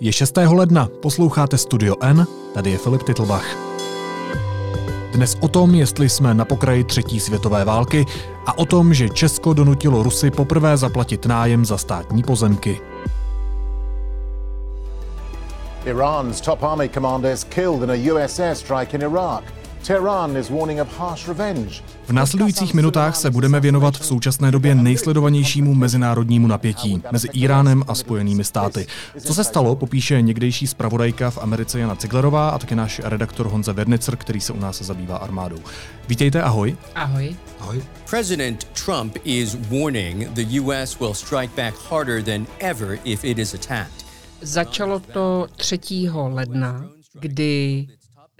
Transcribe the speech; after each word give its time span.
Je 0.00 0.12
6. 0.12 0.36
ledna, 0.36 0.88
posloucháte 1.02 1.58
Studio 1.58 1.94
N, 2.00 2.26
tady 2.54 2.70
je 2.70 2.78
Filip 2.78 3.02
Titlbach. 3.02 3.56
Dnes 5.12 5.36
o 5.40 5.48
tom, 5.48 5.74
jestli 5.74 6.08
jsme 6.08 6.34
na 6.34 6.44
pokraji 6.44 6.84
třetí 6.84 7.20
světové 7.20 7.64
války 7.64 8.06
a 8.46 8.58
o 8.58 8.64
tom, 8.64 8.94
že 8.94 9.08
Česko 9.08 9.52
donutilo 9.52 10.02
Rusy 10.02 10.30
poprvé 10.30 10.76
zaplatit 10.76 11.26
nájem 11.26 11.64
za 11.64 11.78
státní 11.78 12.22
pozemky. 12.22 12.80
Iran's 15.84 16.40
top 16.40 16.62
army 16.62 16.88
commander 16.88 17.32
is 17.32 17.44
killed 17.44 17.82
in 17.82 17.90
a 17.90 18.12
US 18.12 18.38
airstrike 18.38 18.96
in 18.96 19.02
Iraq. 19.02 19.57
Tehran 19.86 20.36
is 20.36 20.50
warning 20.50 20.80
of 20.80 20.98
harsh 20.98 21.28
revenge. 21.28 21.82
V 22.06 22.12
následujících 22.12 22.74
minutách 22.74 23.16
se 23.16 23.30
budeme 23.30 23.60
věnovat 23.60 23.98
v 23.98 24.06
současné 24.06 24.50
době 24.50 24.74
nejsledovanějšímu 24.74 25.74
mezinárodnímu 25.74 26.46
napětí 26.46 27.02
mezi 27.12 27.28
Iránem 27.32 27.82
a 27.88 27.94
Spojenými 27.94 28.44
státy. 28.44 28.86
Co 29.20 29.34
se 29.34 29.44
stalo, 29.44 29.76
popíše 29.76 30.22
někdejší 30.22 30.66
zpravodajka 30.66 31.30
v 31.30 31.38
Americe 31.38 31.80
Jana 31.80 31.94
Ciglerová 31.94 32.50
a 32.50 32.58
také 32.58 32.74
náš 32.74 33.00
redaktor 33.04 33.48
Honza 33.48 33.72
Vernicer, 33.72 34.16
který 34.16 34.40
se 34.40 34.52
u 34.52 34.60
nás 34.60 34.82
zabývá 34.82 35.16
armádou. 35.16 35.58
Vítejte, 36.08 36.42
ahoj. 36.42 36.76
Ahoj. 36.94 37.36
Ahoj. 37.60 37.82
President 38.10 38.64
Trump 38.64 39.16
is 39.24 39.54
warning 39.54 40.28
the 40.32 40.60
U.S. 40.60 40.98
will 40.98 41.14
strike 41.14 41.56
back 41.56 41.74
harder 41.90 42.22
than 42.22 42.46
ever 42.58 42.98
if 43.04 43.24
it 43.24 43.38
is 43.38 43.54
attacked. 43.54 44.04
Začalo 44.42 45.00
to 45.00 45.46
3. 45.56 45.78
ledna, 46.28 46.84
kdy 47.20 47.86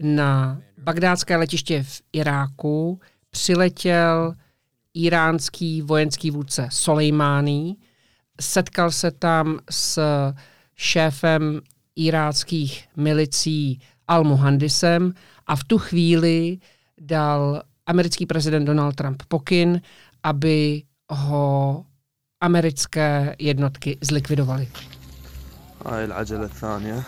na 0.02 0.58
bagdátské 0.87 1.35
letiště 1.35 1.83
v 1.83 2.01
Iráku 2.13 2.99
přiletěl 3.29 4.33
iránský 4.93 5.81
vojenský 5.81 6.31
vůdce 6.31 6.67
Soleimání, 6.71 7.77
setkal 8.41 8.91
se 8.91 9.11
tam 9.11 9.59
s 9.69 9.99
šéfem 10.75 11.61
iráckých 11.95 12.87
milicí 12.97 13.79
Al-Muhandisem 14.07 15.13
a 15.47 15.55
v 15.55 15.63
tu 15.63 15.77
chvíli 15.77 16.57
dal 16.97 17.61
americký 17.85 18.25
prezident 18.25 18.65
Donald 18.65 18.95
Trump 18.95 19.23
pokyn, 19.27 19.81
aby 20.23 20.83
ho 21.09 21.85
americké 22.41 23.35
jednotky 23.39 23.97
zlikvidovaly. 24.01 24.67
هاي 25.85 26.05
العجلة 26.05 26.43
الثانية 26.45 27.03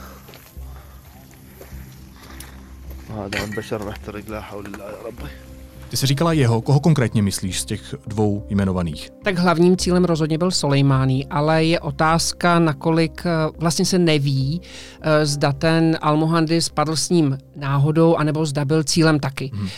Ty 5.91 5.97
jsi 5.97 6.07
říkala 6.07 6.33
jeho, 6.33 6.61
koho 6.61 6.81
konkrétně 6.81 7.23
myslíš 7.23 7.61
z 7.61 7.65
těch 7.65 7.95
dvou 8.07 8.47
jmenovaných? 8.49 9.11
Tak 9.23 9.39
hlavním 9.39 9.77
cílem 9.77 10.05
rozhodně 10.05 10.39
byl 10.39 10.51
Soleimání, 10.51 11.27
ale 11.27 11.65
je 11.65 11.81
otázka, 11.81 12.59
nakolik 12.59 13.23
eh, 13.27 13.31
vlastně 13.59 13.85
se 13.85 13.99
neví, 13.99 14.61
eh, 15.01 15.27
zda 15.27 15.53
ten 15.53 15.99
Almohandis 16.01 16.65
spadl 16.65 16.97
s 16.97 17.11
ním 17.11 17.39
náhodou, 17.57 18.17
anebo 18.17 18.47
zda 18.47 18.65
byl 18.65 18.85
cílem 18.85 19.21
taky. 19.21 19.51
Hmm. 19.55 19.69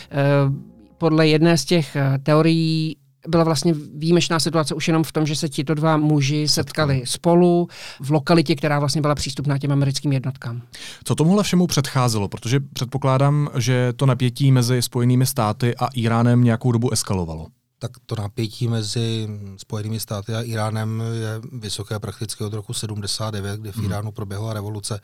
Podle 0.97 1.27
jedné 1.27 1.57
z 1.57 1.65
těch 1.65 1.97
teorií 2.23 2.97
byla 3.27 3.43
vlastně 3.43 3.73
výjimečná 3.95 4.39
situace 4.39 4.75
už 4.75 4.87
jenom 4.87 5.03
v 5.03 5.11
tom, 5.11 5.25
že 5.25 5.35
se 5.35 5.49
tito 5.49 5.73
dva 5.73 5.97
muži 5.97 6.47
setkali 6.47 7.03
spolu 7.05 7.67
v 8.01 8.11
lokalitě, 8.11 8.55
která 8.55 8.79
vlastně 8.79 9.01
byla 9.01 9.15
přístupná 9.15 9.57
těm 9.57 9.71
americkým 9.71 10.11
jednotkám. 10.11 10.61
Co 11.03 11.15
tomuhle 11.15 11.43
všemu 11.43 11.67
předcházelo? 11.67 12.27
Protože 12.27 12.59
předpokládám, 12.59 13.49
že 13.57 13.93
to 13.95 14.05
napětí 14.05 14.51
mezi 14.51 14.81
Spojenými 14.81 15.25
státy 15.25 15.75
a 15.75 15.87
Iránem 15.93 16.43
nějakou 16.43 16.71
dobu 16.71 16.91
eskalovalo 16.91 17.47
tak 17.83 17.91
to 18.05 18.15
napětí 18.15 18.67
mezi 18.67 19.27
Spojenými 19.57 19.99
státy 19.99 20.35
a 20.35 20.41
Iránem 20.41 21.03
je 21.21 21.41
vysoké 21.51 21.99
prakticky 21.99 22.43
od 22.43 22.53
roku 22.53 22.73
79, 22.73 23.59
kdy 23.59 23.71
v 23.71 23.75
hmm. 23.75 23.85
Iránu 23.85 24.11
proběhla 24.11 24.53
revoluce. 24.53 24.99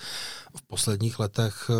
V 0.56 0.62
posledních 0.68 1.20
letech 1.20 1.70
eh, 1.70 1.74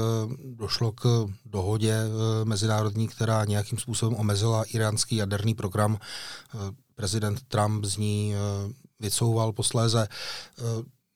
došlo 0.44 0.92
k 0.92 1.28
dohodě 1.46 1.94
eh, 1.94 2.46
mezinárodní, 2.46 3.08
která 3.08 3.46
nějakým 3.46 3.80
způsobem 3.80 4.16
omezila 4.16 4.64
iránský 4.64 5.16
jaderný 5.16 5.54
program. 5.54 5.98
Eh, 6.00 6.58
prezident 6.96 7.42
Trump 7.48 7.86
z 7.86 7.98
ní 7.98 8.34
vycouval 9.00 9.54
posléze. 9.54 10.08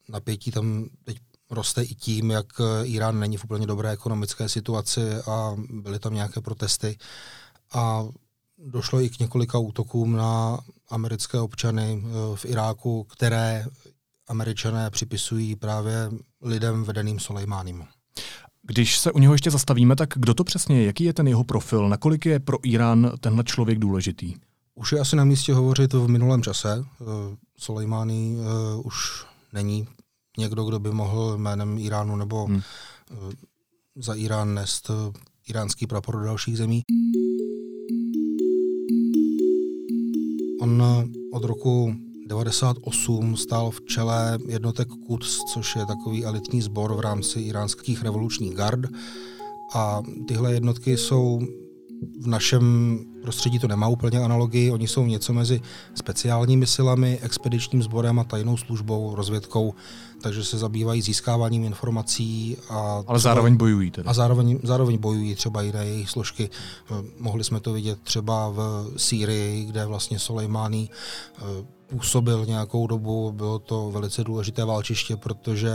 Napětí 0.09 0.51
tam 0.51 0.85
teď 1.03 1.17
roste 1.51 1.83
i 1.83 1.95
tím, 1.95 2.31
jak 2.31 2.45
Irán 2.83 3.19
není 3.19 3.37
v 3.37 3.43
úplně 3.43 3.67
dobré 3.67 3.91
ekonomické 3.91 4.49
situaci 4.49 5.15
a 5.15 5.55
byly 5.69 5.99
tam 5.99 6.13
nějaké 6.13 6.41
protesty. 6.41 6.97
A 7.73 8.05
došlo 8.65 9.01
i 9.01 9.09
k 9.09 9.19
několika 9.19 9.57
útokům 9.57 10.13
na 10.15 10.59
americké 10.89 11.39
občany 11.39 12.03
eh, 12.05 12.09
v 12.35 12.45
Iráku, 12.45 13.03
které 13.03 13.65
američané 14.27 14.89
připisují 14.89 15.55
právě 15.55 16.09
lidem 16.41 16.83
vedeným 16.83 17.19
Soleimánem. 17.19 17.85
Když 18.61 18.99
se 18.99 19.11
u 19.11 19.19
něho 19.19 19.33
ještě 19.33 19.51
zastavíme, 19.51 19.95
tak 19.95 20.09
kdo 20.15 20.33
to 20.33 20.43
přesně 20.43 20.79
je? 20.79 20.85
Jaký 20.85 21.03
je 21.03 21.13
ten 21.13 21.27
jeho 21.27 21.43
profil? 21.43 21.89
Nakolik 21.89 22.25
je 22.25 22.39
pro 22.39 22.57
Irán 22.63 23.11
tenhle 23.19 23.43
člověk 23.43 23.79
důležitý? 23.79 24.35
Už 24.75 24.91
je 24.91 24.99
asi 24.99 25.15
na 25.15 25.23
místě 25.23 25.53
hovořit 25.53 25.93
v 25.93 26.07
minulém 26.07 26.43
čase. 26.43 26.85
Eh, 27.01 27.05
Soleimání 27.57 28.37
eh, 28.39 28.81
už 28.83 29.25
není 29.53 29.87
někdo, 30.37 30.63
kdo 30.63 30.79
by 30.79 30.91
mohl 30.91 31.37
jménem 31.37 31.77
Iránu 31.77 32.15
nebo 32.15 32.45
hmm. 32.45 32.61
za 33.95 34.13
Irán 34.13 34.53
nést 34.53 34.91
iránský 35.47 35.87
prapor 35.87 36.15
do 36.15 36.23
dalších 36.23 36.57
zemí. 36.57 36.83
On 40.63 40.83
od 41.31 41.43
roku 41.43 41.95
98 42.27 43.37
stál 43.37 43.71
v 43.71 43.81
čele 43.81 44.39
jednotek 44.47 44.87
Quds, 45.07 45.39
což 45.53 45.75
je 45.75 45.85
takový 45.85 46.25
elitní 46.25 46.61
sbor 46.61 46.93
v 46.93 46.99
rámci 46.99 47.39
iránských 47.39 48.03
revolučních 48.03 48.55
gard. 48.55 48.79
A 49.75 50.01
tyhle 50.27 50.53
jednotky 50.53 50.97
jsou 50.97 51.39
v 52.21 52.27
našem 52.27 52.99
prostředí 53.21 53.59
to 53.59 53.67
nemá 53.67 53.87
úplně 53.87 54.19
analogii, 54.19 54.71
oni 54.71 54.87
jsou 54.87 55.05
něco 55.05 55.33
mezi 55.33 55.61
speciálními 55.95 56.67
silami, 56.67 57.19
expedičním 57.21 57.83
sborem 57.83 58.19
a 58.19 58.23
tajnou 58.23 58.57
službou, 58.57 59.15
rozvědkou, 59.15 59.73
takže 60.21 60.43
se 60.43 60.57
zabývají 60.57 61.01
získáváním 61.01 61.63
informací. 61.63 62.57
A 62.69 63.03
Ale 63.07 63.19
zároveň 63.19 63.57
bojují 63.57 63.91
tedy. 63.91 64.09
A 64.09 64.13
zároveň, 64.13 64.59
zároveň 64.63 64.97
bojují 64.97 65.35
třeba 65.35 65.61
jiné 65.61 65.85
jejich 65.85 66.09
složky. 66.09 66.49
Mohli 67.19 67.43
jsme 67.43 67.59
to 67.59 67.73
vidět 67.73 67.99
třeba 68.03 68.49
v 68.49 68.91
Sýrii, 68.97 69.65
kde 69.65 69.85
vlastně 69.85 70.19
Soleimání 70.19 70.89
eh, 71.37 71.41
působil 71.87 72.45
nějakou 72.45 72.87
dobu, 72.87 73.31
bylo 73.31 73.59
to 73.59 73.91
velice 73.91 74.23
důležité 74.23 74.65
válčiště, 74.65 75.17
protože 75.17 75.71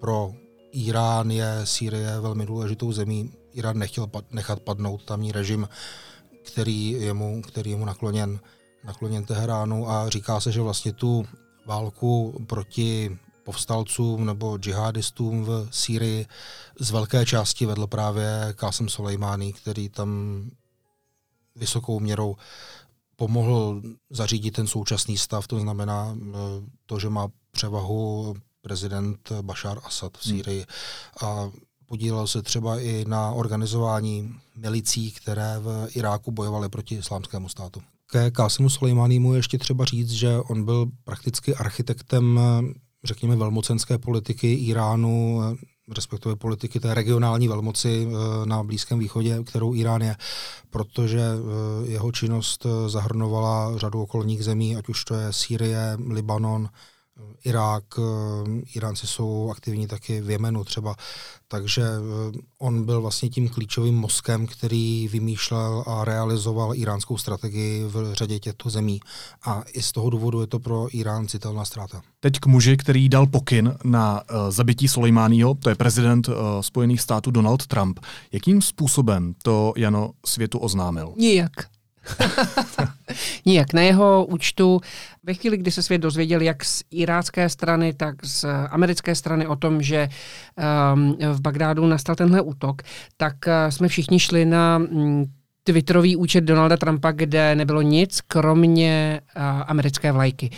pro 0.00 0.32
Irán 0.72 1.30
je 1.30 1.60
Sýrie 1.64 2.20
velmi 2.20 2.46
důležitou 2.46 2.92
zemí. 2.92 3.30
Irán 3.58 3.78
nechtěl 3.78 4.10
nechat 4.30 4.60
padnout 4.60 5.04
tamní 5.04 5.32
režim, 5.32 5.68
který 6.42 6.90
je 6.90 7.12
mu, 7.14 7.42
který 7.42 7.70
je 7.70 7.76
mu 7.76 7.84
nakloněn, 7.84 8.40
nakloněn 8.84 9.24
Teheránu 9.24 9.90
a 9.90 10.08
říká 10.08 10.40
se, 10.40 10.52
že 10.52 10.60
vlastně 10.60 10.92
tu 10.92 11.26
válku 11.66 12.44
proti 12.46 13.18
povstalcům 13.44 14.26
nebo 14.26 14.58
džihadistům 14.58 15.44
v 15.44 15.68
Sýrii 15.70 16.26
z 16.80 16.90
velké 16.90 17.26
části 17.26 17.66
vedl 17.66 17.86
právě 17.86 18.54
Kásem 18.56 18.88
Soleimání, 18.88 19.52
který 19.52 19.88
tam 19.88 20.10
vysokou 21.56 22.00
měrou 22.00 22.36
pomohl 23.16 23.82
zařídit 24.10 24.50
ten 24.50 24.66
současný 24.66 25.18
stav, 25.18 25.46
to 25.46 25.60
znamená 25.60 26.16
eh, 26.16 26.34
to, 26.86 26.98
že 26.98 27.08
má 27.08 27.28
převahu 27.50 28.36
prezident 28.62 29.32
Bashar 29.42 29.80
Assad 29.84 30.18
v 30.18 30.24
Sýrii. 30.24 30.66
Hmm. 31.20 31.30
A 31.30 31.50
podílel 31.88 32.26
se 32.26 32.42
třeba 32.42 32.80
i 32.80 33.04
na 33.08 33.30
organizování 33.32 34.34
milicí, 34.56 35.12
které 35.12 35.58
v 35.58 35.88
Iráku 35.94 36.30
bojovaly 36.30 36.68
proti 36.68 36.94
islámskému 36.94 37.48
státu. 37.48 37.82
Ke 38.10 38.30
Kásemu 38.30 38.70
Soleimanímu 38.70 39.34
ještě 39.34 39.58
třeba 39.58 39.84
říct, 39.84 40.10
že 40.10 40.38
on 40.38 40.64
byl 40.64 40.86
prakticky 41.04 41.54
architektem, 41.54 42.40
řekněme, 43.04 43.36
velmocenské 43.36 43.98
politiky 43.98 44.52
Iránu, 44.52 45.40
respektive 45.94 46.36
politiky 46.36 46.80
té 46.80 46.94
regionální 46.94 47.48
velmoci 47.48 48.08
eh, 48.08 48.46
na 48.46 48.62
Blízkém 48.62 48.98
východě, 48.98 49.38
kterou 49.44 49.74
Irán 49.74 50.02
je, 50.02 50.16
protože 50.70 51.20
eh, 51.20 51.90
jeho 51.90 52.12
činnost 52.12 52.66
eh, 52.66 52.88
zahrnovala 52.88 53.78
řadu 53.78 54.02
okolních 54.02 54.44
zemí, 54.44 54.76
ať 54.76 54.88
už 54.88 55.04
to 55.04 55.14
je 55.14 55.32
Sýrie, 55.32 55.96
Libanon, 56.08 56.68
Irák, 57.44 57.84
eh, 57.98 58.02
Iránci 58.74 59.06
jsou 59.06 59.50
aktivní 59.50 59.86
taky 59.86 60.20
v 60.20 60.30
Jemenu 60.30 60.64
třeba, 60.64 60.94
takže 61.48 61.82
eh, 61.82 62.38
on 62.58 62.84
byl 62.84 63.00
vlastně 63.00 63.28
tím 63.28 63.48
klíčovým 63.48 63.94
mozkem, 63.94 64.46
který 64.46 65.08
vymýšlel 65.08 65.84
a 65.86 66.04
realizoval 66.04 66.74
iránskou 66.74 67.16
strategii 67.16 67.84
v 67.84 68.14
řadě 68.14 68.38
těchto 68.38 68.70
zemí. 68.70 69.00
A 69.44 69.62
i 69.72 69.82
z 69.82 69.92
toho 69.92 70.10
důvodu 70.10 70.40
je 70.40 70.46
to 70.46 70.58
pro 70.58 70.86
Irán 70.92 71.28
citelná 71.28 71.64
ztráta. 71.64 72.02
Teď 72.20 72.40
k 72.40 72.46
muži, 72.46 72.76
který 72.76 73.08
dal 73.08 73.26
pokyn 73.26 73.74
na 73.84 74.20
uh, 74.20 74.50
zabití 74.50 74.88
Soleimányho, 74.88 75.54
to 75.54 75.68
je 75.68 75.74
prezident 75.74 76.28
uh, 76.28 76.34
Spojených 76.60 77.00
států 77.00 77.30
Donald 77.30 77.66
Trump. 77.66 78.00
Jakým 78.32 78.62
způsobem 78.62 79.34
to 79.42 79.72
Jano 79.76 80.10
světu 80.26 80.58
oznámil? 80.58 81.14
Nijak. 81.16 81.52
Nijak. 83.46 83.72
Na 83.72 83.82
jeho 83.82 84.26
účtu 84.26 84.80
ve 85.22 85.34
chvíli, 85.34 85.56
kdy 85.56 85.70
se 85.70 85.82
svět 85.82 85.98
dozvěděl, 85.98 86.40
jak 86.40 86.64
z 86.64 86.82
irácké 86.90 87.48
strany, 87.48 87.92
tak 87.92 88.24
z 88.24 88.44
americké 88.70 89.14
strany 89.14 89.46
o 89.46 89.56
tom, 89.56 89.82
že 89.82 90.08
um, 90.94 91.16
v 91.32 91.40
Bagdádu 91.40 91.86
nastal 91.86 92.14
tenhle 92.14 92.40
útok, 92.40 92.82
tak 93.16 93.34
uh, 93.46 93.70
jsme 93.70 93.88
všichni 93.88 94.20
šli 94.20 94.44
na 94.44 94.80
um, 94.90 95.24
Twitterový 95.64 96.16
účet 96.16 96.40
Donalda 96.40 96.76
Trumpa, 96.76 97.12
kde 97.12 97.54
nebylo 97.54 97.82
nic, 97.82 98.20
kromě 98.20 99.20
uh, 99.36 99.42
americké 99.66 100.12
vlajky. 100.12 100.50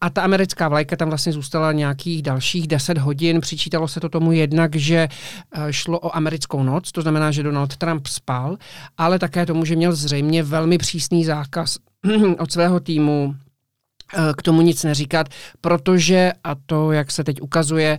A 0.00 0.10
ta 0.10 0.22
americká 0.22 0.68
vlajka 0.68 0.96
tam 0.96 1.08
vlastně 1.08 1.32
zůstala 1.32 1.72
nějakých 1.72 2.22
dalších 2.22 2.66
10 2.66 2.98
hodin. 2.98 3.40
Přičítalo 3.40 3.88
se 3.88 4.00
to 4.00 4.08
tomu 4.08 4.32
jednak, 4.32 4.76
že 4.76 5.08
uh, 5.56 5.66
šlo 5.70 6.00
o 6.00 6.16
americkou 6.16 6.62
noc, 6.62 6.92
to 6.92 7.02
znamená, 7.02 7.30
že 7.30 7.42
Donald 7.42 7.76
Trump 7.76 8.06
spal, 8.06 8.56
ale 8.98 9.18
také 9.18 9.46
tomu, 9.46 9.64
že 9.64 9.76
měl 9.76 9.92
zřejmě 9.92 10.42
velmi 10.42 10.78
přísný 10.78 11.24
zákaz 11.24 11.76
od 12.38 12.52
svého 12.52 12.80
týmu 12.80 13.34
k 14.36 14.42
tomu 14.42 14.62
nic 14.62 14.84
neříkat, 14.84 15.26
protože, 15.60 16.32
a 16.44 16.54
to, 16.66 16.92
jak 16.92 17.10
se 17.10 17.24
teď 17.24 17.40
ukazuje, 17.40 17.98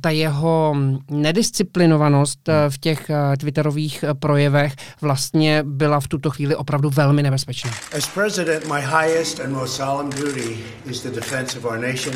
ta 0.00 0.10
jeho 0.10 0.76
nedisciplinovanost 1.10 2.38
v 2.68 2.78
těch 2.78 3.10
twitterových 3.38 4.04
projevech 4.18 4.72
vlastně 5.00 5.62
byla 5.66 6.00
v 6.00 6.08
tuto 6.08 6.30
chvíli 6.30 6.56
opravdu 6.56 6.90
velmi 6.90 7.22
nebezpečná. 7.22 7.70
As 7.96 8.08
president, 8.14 8.66
my 8.66 8.80
highest 8.80 9.40
and 9.40 9.52
most 9.52 9.76
solemn 9.76 10.10
duty 10.10 10.58
is 10.84 11.02
the 11.02 11.10
defense 11.10 11.58
of 11.58 11.64
our 11.64 11.78
nation 11.78 12.14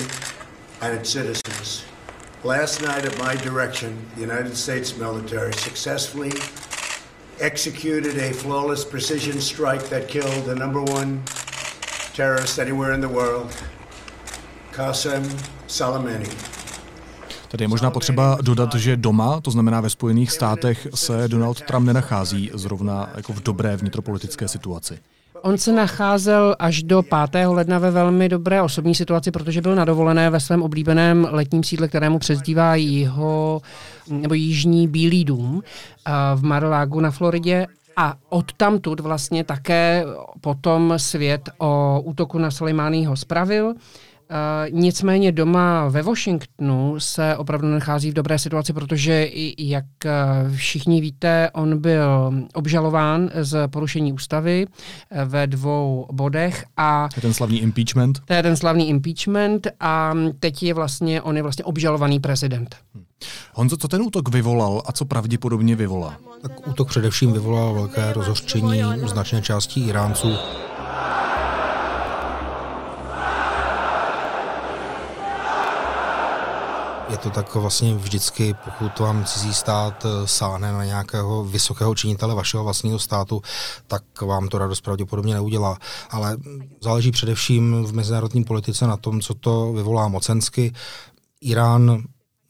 and 0.81 0.95
its 0.95 1.13
citizens. 1.13 1.83
Last 2.45 2.81
night 2.83 3.05
at 3.05 3.19
my 3.19 3.51
direction, 3.51 3.99
the 4.15 4.23
United 4.23 4.57
States 4.57 4.97
military 4.97 5.53
successfully 5.53 6.31
executed 7.41 8.19
a 8.19 8.33
flawless 8.33 8.85
precision 8.85 9.41
strike 9.41 9.89
that 9.89 10.07
killed 10.07 10.45
the 10.45 10.55
number 10.55 10.83
one 10.83 11.23
terrorist 12.17 12.59
anywhere 12.59 12.95
in 12.95 13.01
the 13.01 13.09
world, 13.09 13.65
Qasem 14.73 15.37
Soleimani. 15.67 16.29
Tady 17.49 17.65
je 17.65 17.69
možná 17.69 17.91
potřeba 17.91 18.39
dodat, 18.43 18.75
že 18.75 18.97
doma, 18.97 19.41
to 19.41 19.51
znamená 19.51 19.81
ve 19.81 19.91
Spojených 19.91 20.33
státech, 20.33 20.89
se 20.95 21.29
Donald 21.29 21.61
Trump 21.61 21.87
nenachází 21.87 22.51
zrovna 22.55 23.11
jako 23.17 23.33
v 23.33 23.43
dobré 23.43 23.77
vnitropolitické 23.77 24.49
situaci. 24.49 24.99
On 25.43 25.59
se 25.59 25.73
nacházel 25.73 26.57
až 26.59 26.83
do 26.83 27.03
5. 27.31 27.47
ledna 27.47 27.79
ve 27.79 27.91
velmi 27.91 28.29
dobré 28.29 28.63
osobní 28.63 28.95
situaci, 28.95 29.31
protože 29.31 29.63
byl 29.63 29.75
na 29.75 29.85
dovolené 29.85 30.31
ve 30.31 30.41
svém 30.41 30.63
oblíbeném 30.63 31.29
letním 31.31 31.65
sídle, 31.65 31.89
kterému 31.89 32.19
přezdívá 32.19 32.75
jeho 32.75 33.63
nebo 34.11 34.35
Jižní 34.35 34.89
Bílý 34.89 35.25
dům 35.25 35.63
v 36.35 36.45
Mar-a-Lagu 36.45 37.01
na 37.01 37.11
Floridě 37.11 37.67
a 37.97 38.15
odtamtud 38.29 39.01
vlastně 39.01 39.45
také 39.45 40.05
potom 40.41 40.95
svět 40.97 41.49
o 41.59 42.01
útoku 42.05 42.39
na 42.39 42.51
Soleimányho 42.51 43.17
spravil. 43.17 43.75
Uh, 44.31 44.81
nicméně 44.81 45.33
doma 45.33 45.89
ve 45.89 46.03
Washingtonu 46.03 46.95
se 47.01 47.37
opravdu 47.37 47.69
nachází 47.69 48.11
v 48.11 48.15
dobré 48.15 48.39
situaci, 48.39 48.73
protože, 48.73 49.29
jak 49.59 49.85
eh, 50.05 50.11
všichni 50.57 51.01
víte, 51.01 51.51
on 51.53 51.79
byl 51.79 52.33
obžalován 52.55 53.31
z 53.41 53.69
porušení 53.69 54.13
ústavy 54.13 54.67
eh, 55.11 55.25
ve 55.25 55.47
dvou 55.47 56.07
bodech. 56.13 56.65
A 56.77 57.09
je 57.17 57.23
ten 57.23 57.35
slavný 57.35 57.61
impeachment? 57.61 58.21
To 58.25 58.33
je 58.33 58.43
ten 58.43 58.57
slavný 58.57 58.89
impeachment 58.89 59.67
a 59.81 60.15
teď 60.41 60.63
je 60.63 60.75
vlastně, 60.75 61.23
on 61.23 61.37
je 61.37 61.43
vlastně 61.43 61.65
obžalovaný 61.65 62.21
prezident. 62.21 62.77
Hmm. 62.95 63.05
Honzo, 63.55 63.77
co 63.77 63.89
ten 63.89 64.03
útok 64.03 64.29
vyvolal 64.29 64.83
a 64.87 64.93
co 64.93 65.05
pravděpodobně 65.05 65.77
vyvolá? 65.77 66.17
Tak 66.43 66.69
útok 66.69 66.89
především 66.89 67.33
vyvolal 67.33 67.75
velké 67.75 68.13
rozhořčení 68.13 68.83
značné 69.07 69.43
části 69.43 69.81
Iránců. 69.81 70.37
Je 77.11 77.19
to 77.19 77.31
tak 77.31 77.55
vlastně 77.55 77.95
vždycky, 77.95 78.55
pokud 78.65 78.99
vám 78.99 79.25
cizí 79.25 79.55
stát 79.55 80.05
eh, 80.05 80.27
sáhne 80.27 80.73
na 80.73 80.85
nějakého 80.85 81.45
vysokého 81.45 81.95
činitele 81.95 82.35
vašeho 82.35 82.65
vlastního 82.65 82.99
státu, 82.99 83.43
tak 83.87 84.21
vám 84.21 84.49
to 84.49 84.59
radost 84.59 84.81
pravděpodobně 84.81 85.35
neudělá. 85.35 85.79
Ale 86.11 86.37
záleží 86.83 87.11
především 87.11 87.85
v 87.85 87.93
mezinárodní 87.93 88.45
politice 88.45 88.87
na 88.87 88.97
tom, 88.97 89.21
co 89.21 89.35
to 89.35 89.73
vyvolá 89.73 90.09
mocensky. 90.09 90.73
Irán 91.41 92.03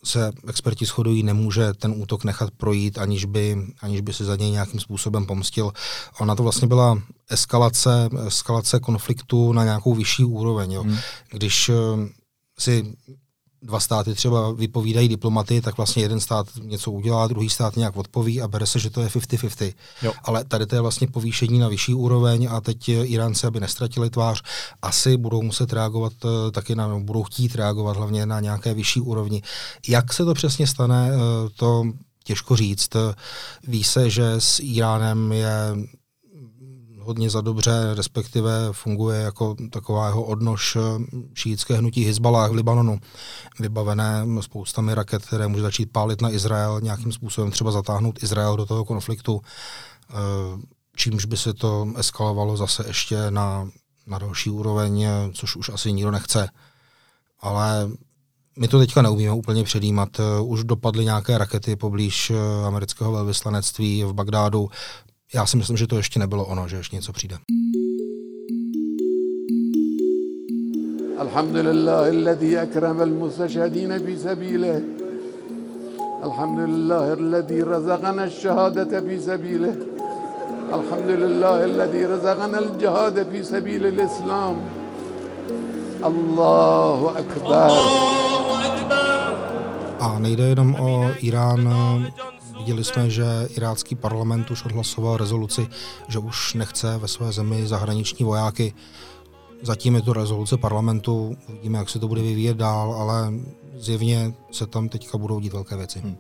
se 0.05 0.33
experti 0.49 0.87
shodují, 0.87 1.23
nemůže 1.23 1.73
ten 1.73 1.95
útok 1.97 2.25
nechat 2.25 2.51
projít, 2.51 2.99
aniž 2.99 3.25
by, 3.25 3.67
aniž 3.81 4.01
by 4.01 4.13
se 4.13 4.25
za 4.25 4.37
něj 4.37 4.51
nějakým 4.51 4.81
způsobem 4.81 5.27
pomstil. 5.27 5.73
Ona 6.21 6.35
to 6.35 6.43
vlastně 6.43 6.69
byla 6.69 7.03
eskalace, 7.29 8.09
eskalace 8.27 8.81
konfliktu 8.81 9.53
na 9.53 9.65
nějakou 9.65 9.95
vyšší 9.95 10.25
úroveň. 10.25 10.73
Jo. 10.73 10.83
Hmm. 10.83 10.99
Když 11.31 11.69
eh, 11.69 11.75
si 12.59 12.95
dva 13.63 13.81
státy 13.81 14.15
třeba 14.15 14.53
vypovídají 14.53 15.09
diplomaty, 15.09 15.61
tak 15.61 15.77
vlastně 15.77 16.03
jeden 16.03 16.21
stát 16.21 16.47
něco 16.63 16.91
udělá, 16.91 17.27
druhý 17.27 17.51
stát 17.51 17.77
nějak 17.77 17.97
odpoví 17.97 18.43
a 18.43 18.49
bere 18.49 18.67
se, 18.67 18.79
že 18.79 18.91
to 18.91 19.01
je 19.01 19.09
50-50. 19.09 19.75
Ale 20.25 20.45
tady 20.45 20.67
to 20.67 20.75
je 20.75 20.81
vlastně 20.81 21.07
povýšení 21.07 21.59
na 21.59 21.69
vyšší 21.69 21.95
úroveň 21.95 22.49
a 22.51 22.61
teď 22.61 22.89
Iránci, 22.89 23.47
aby 23.47 23.61
nestratili 23.61 24.11
tvář, 24.11 24.43
asi 24.83 25.17
budou 25.17 25.43
muset 25.43 25.73
reagovat 25.73 26.13
eh, 26.25 26.51
taky 26.51 26.75
na, 26.75 26.89
no, 26.89 27.01
budou 27.01 27.23
chtít 27.23 27.55
reagovat 27.55 27.97
hlavně 27.97 28.27
na 28.27 28.41
nějaké 28.41 28.75
vyšší 28.75 29.01
úrovni. 29.01 29.43
Jak 29.89 30.13
se 30.13 30.25
to 30.25 30.35
přesně 30.35 30.67
stane, 30.67 31.11
eh, 31.13 31.49
to 31.57 31.85
těžko 32.25 32.57
říct. 32.57 32.91
Ví 33.69 33.85
se, 33.85 34.11
že 34.11 34.33
s 34.39 34.61
Iránem 34.61 35.33
je 35.33 35.77
hodně 37.11 37.31
za 37.31 37.41
dobře, 37.41 37.95
respektive 37.95 38.69
funguje 38.73 39.21
jako 39.21 39.57
taková 39.71 40.07
jeho 40.07 40.23
odnož 40.23 40.77
eh, 40.77 40.81
šítské 41.35 41.75
hnutí 41.75 42.05
Hezbalah 42.05 42.51
v 42.51 42.55
Libanonu, 42.55 43.01
vybavené 43.61 44.27
spoustami 44.41 44.95
raket, 44.95 45.27
které 45.27 45.49
může 45.49 45.63
začít 45.63 45.93
pálit 45.93 46.21
na 46.21 46.31
Izrael, 46.31 46.81
nějakým 46.81 47.13
způsobem 47.13 47.51
třeba 47.51 47.71
zatáhnout 47.71 48.23
Izrael 48.23 48.57
do 48.57 48.67
toho 48.67 48.85
konfliktu, 48.85 49.41
eh, 49.41 50.15
čímž 50.97 51.25
by 51.25 51.37
se 51.37 51.55
to 51.55 51.87
eskalovalo 51.97 52.57
zase 52.57 52.85
ještě 52.87 53.31
na, 53.31 53.69
na 54.07 54.19
další 54.19 54.51
úroveň, 54.51 55.07
což 55.33 55.57
už 55.57 55.69
asi 55.69 55.93
nikdo 55.93 56.11
nechce. 56.11 56.49
Ale 57.41 57.91
my 58.59 58.69
to 58.69 58.79
teďka 58.79 59.03
neumíme 59.03 59.33
úplně 59.33 59.65
předjímat. 59.65 60.21
Už 60.43 60.65
dopadly 60.65 61.05
nějaké 61.05 61.39
rakety 61.39 61.77
poblíž 61.77 62.31
eh, 62.31 62.67
amerického 62.67 63.13
velvyslanectví 63.13 64.05
v 64.05 64.13
Bagdádu 64.13 64.71
já 65.34 65.46
si 65.46 65.58
myslím, 65.58 65.78
že 65.78 65.88
to 65.88 65.98
ještě 65.98 66.20
nebylo 66.20 66.46
ono, 66.46 66.68
že 66.68 66.76
ještě 66.78 66.96
něco 66.96 67.14
přijde. 67.14 67.38
الحمد 71.22 71.56
لله 71.58 72.10
الذي 72.10 72.62
أكرم 72.62 73.02
المستشهدين 73.02 73.92
في 74.06 74.18
سبيله 74.18 74.82
الحمد 76.24 76.60
لله 76.60 77.14
الذي 77.14 77.62
رزقنا 77.62 78.24
الشهادة 78.24 79.02
في 79.02 79.20
سبيله 79.20 79.76
الحمد 80.80 81.10
لله 81.10 81.66
الذي 81.66 82.06
رزقنا 82.06 82.60
الجهاد 82.60 83.28
في 83.32 83.44
سبيل 83.44 83.86
الإسلام 83.86 84.56
الله 86.06 87.14
أكبر 87.18 87.70
A 90.00 90.20
nejde 90.20 90.44
jenom 90.44 90.76
o 90.80 91.10
Irán, 91.20 91.62
Viděli 92.61 92.85
jsme, 92.85 93.11
že 93.11 93.25
irácký 93.57 93.95
parlament 93.95 94.51
už 94.51 94.65
odhlasoval 94.65 95.17
rezoluci, 95.17 95.69
že 96.09 96.19
už 96.19 96.55
nechce 96.55 96.99
ve 96.99 97.09
své 97.09 97.33
zemi 97.33 97.67
zahraniční 97.67 98.25
vojáky. 98.25 98.75
Zatím 99.63 99.95
je 99.95 100.03
to 100.03 100.13
rezoluce 100.13 100.57
parlamentu, 100.57 101.37
uvidíme, 101.49 101.79
jak 101.79 101.89
se 101.89 101.99
to 101.99 102.09
bude 102.09 102.23
vyvíjet 102.23 102.57
dál, 102.57 102.93
ale 102.93 103.33
zjevně 103.77 104.33
se 104.51 104.67
tam 104.67 104.89
teďka 104.89 105.19
budou 105.19 105.41
dít 105.41 105.53
velké 105.53 105.77
věci. 105.77 105.99
Hmm. 106.01 106.17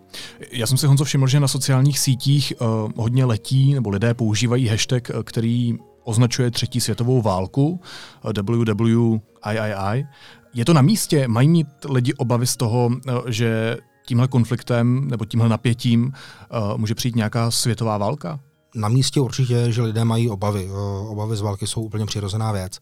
Já 0.53 0.67
jsem 0.67 0.79
si 0.79 0.87
Honzo 0.87 1.05
všiml, 1.05 1.27
že 1.27 1.41
na 1.41 1.49
sociálních 1.49 1.99
sítích 1.99 2.53
uh, 2.61 2.91
hodně 2.97 3.25
letí, 3.25 3.75
nebo 3.75 3.91
lidé 3.91 4.15
používají 4.15 4.69
hashtag, 4.69 5.11
eh, 5.11 5.15
který 5.25 5.79
označuje 6.05 6.51
třetí 6.51 6.81
světovou 6.81 7.23
válku, 7.23 7.81
WWIII. 8.25 10.07
Je 10.55 10.65
to 10.65 10.75
na 10.75 10.83
místě? 10.83 11.29
Mají 11.29 11.49
mít 11.49 11.69
lidi 11.89 12.15
obavy 12.15 12.47
z 12.47 12.57
toho, 12.57 12.91
že 13.29 13.77
tímhle 14.11 14.29
konfliktem 14.29 15.09
nebo 15.09 15.25
tímhle 15.25 15.49
napětím 15.49 16.05
uh, 16.05 16.79
může 16.79 16.95
přijít 16.95 17.17
nějaká 17.17 17.51
světová 17.51 17.99
válka? 17.99 18.41
Na 18.75 18.89
místě 18.89 19.21
určitě, 19.21 19.73
že 19.73 19.83
lidé 19.83 20.05
mají 20.05 20.31
obavy. 20.31 20.69
Uh, 20.71 21.11
obavy 21.11 21.37
z 21.37 21.41
války 21.41 21.67
jsou 21.67 21.83
úplně 21.83 22.07
přirozená 22.07 22.53
věc. 22.53 22.79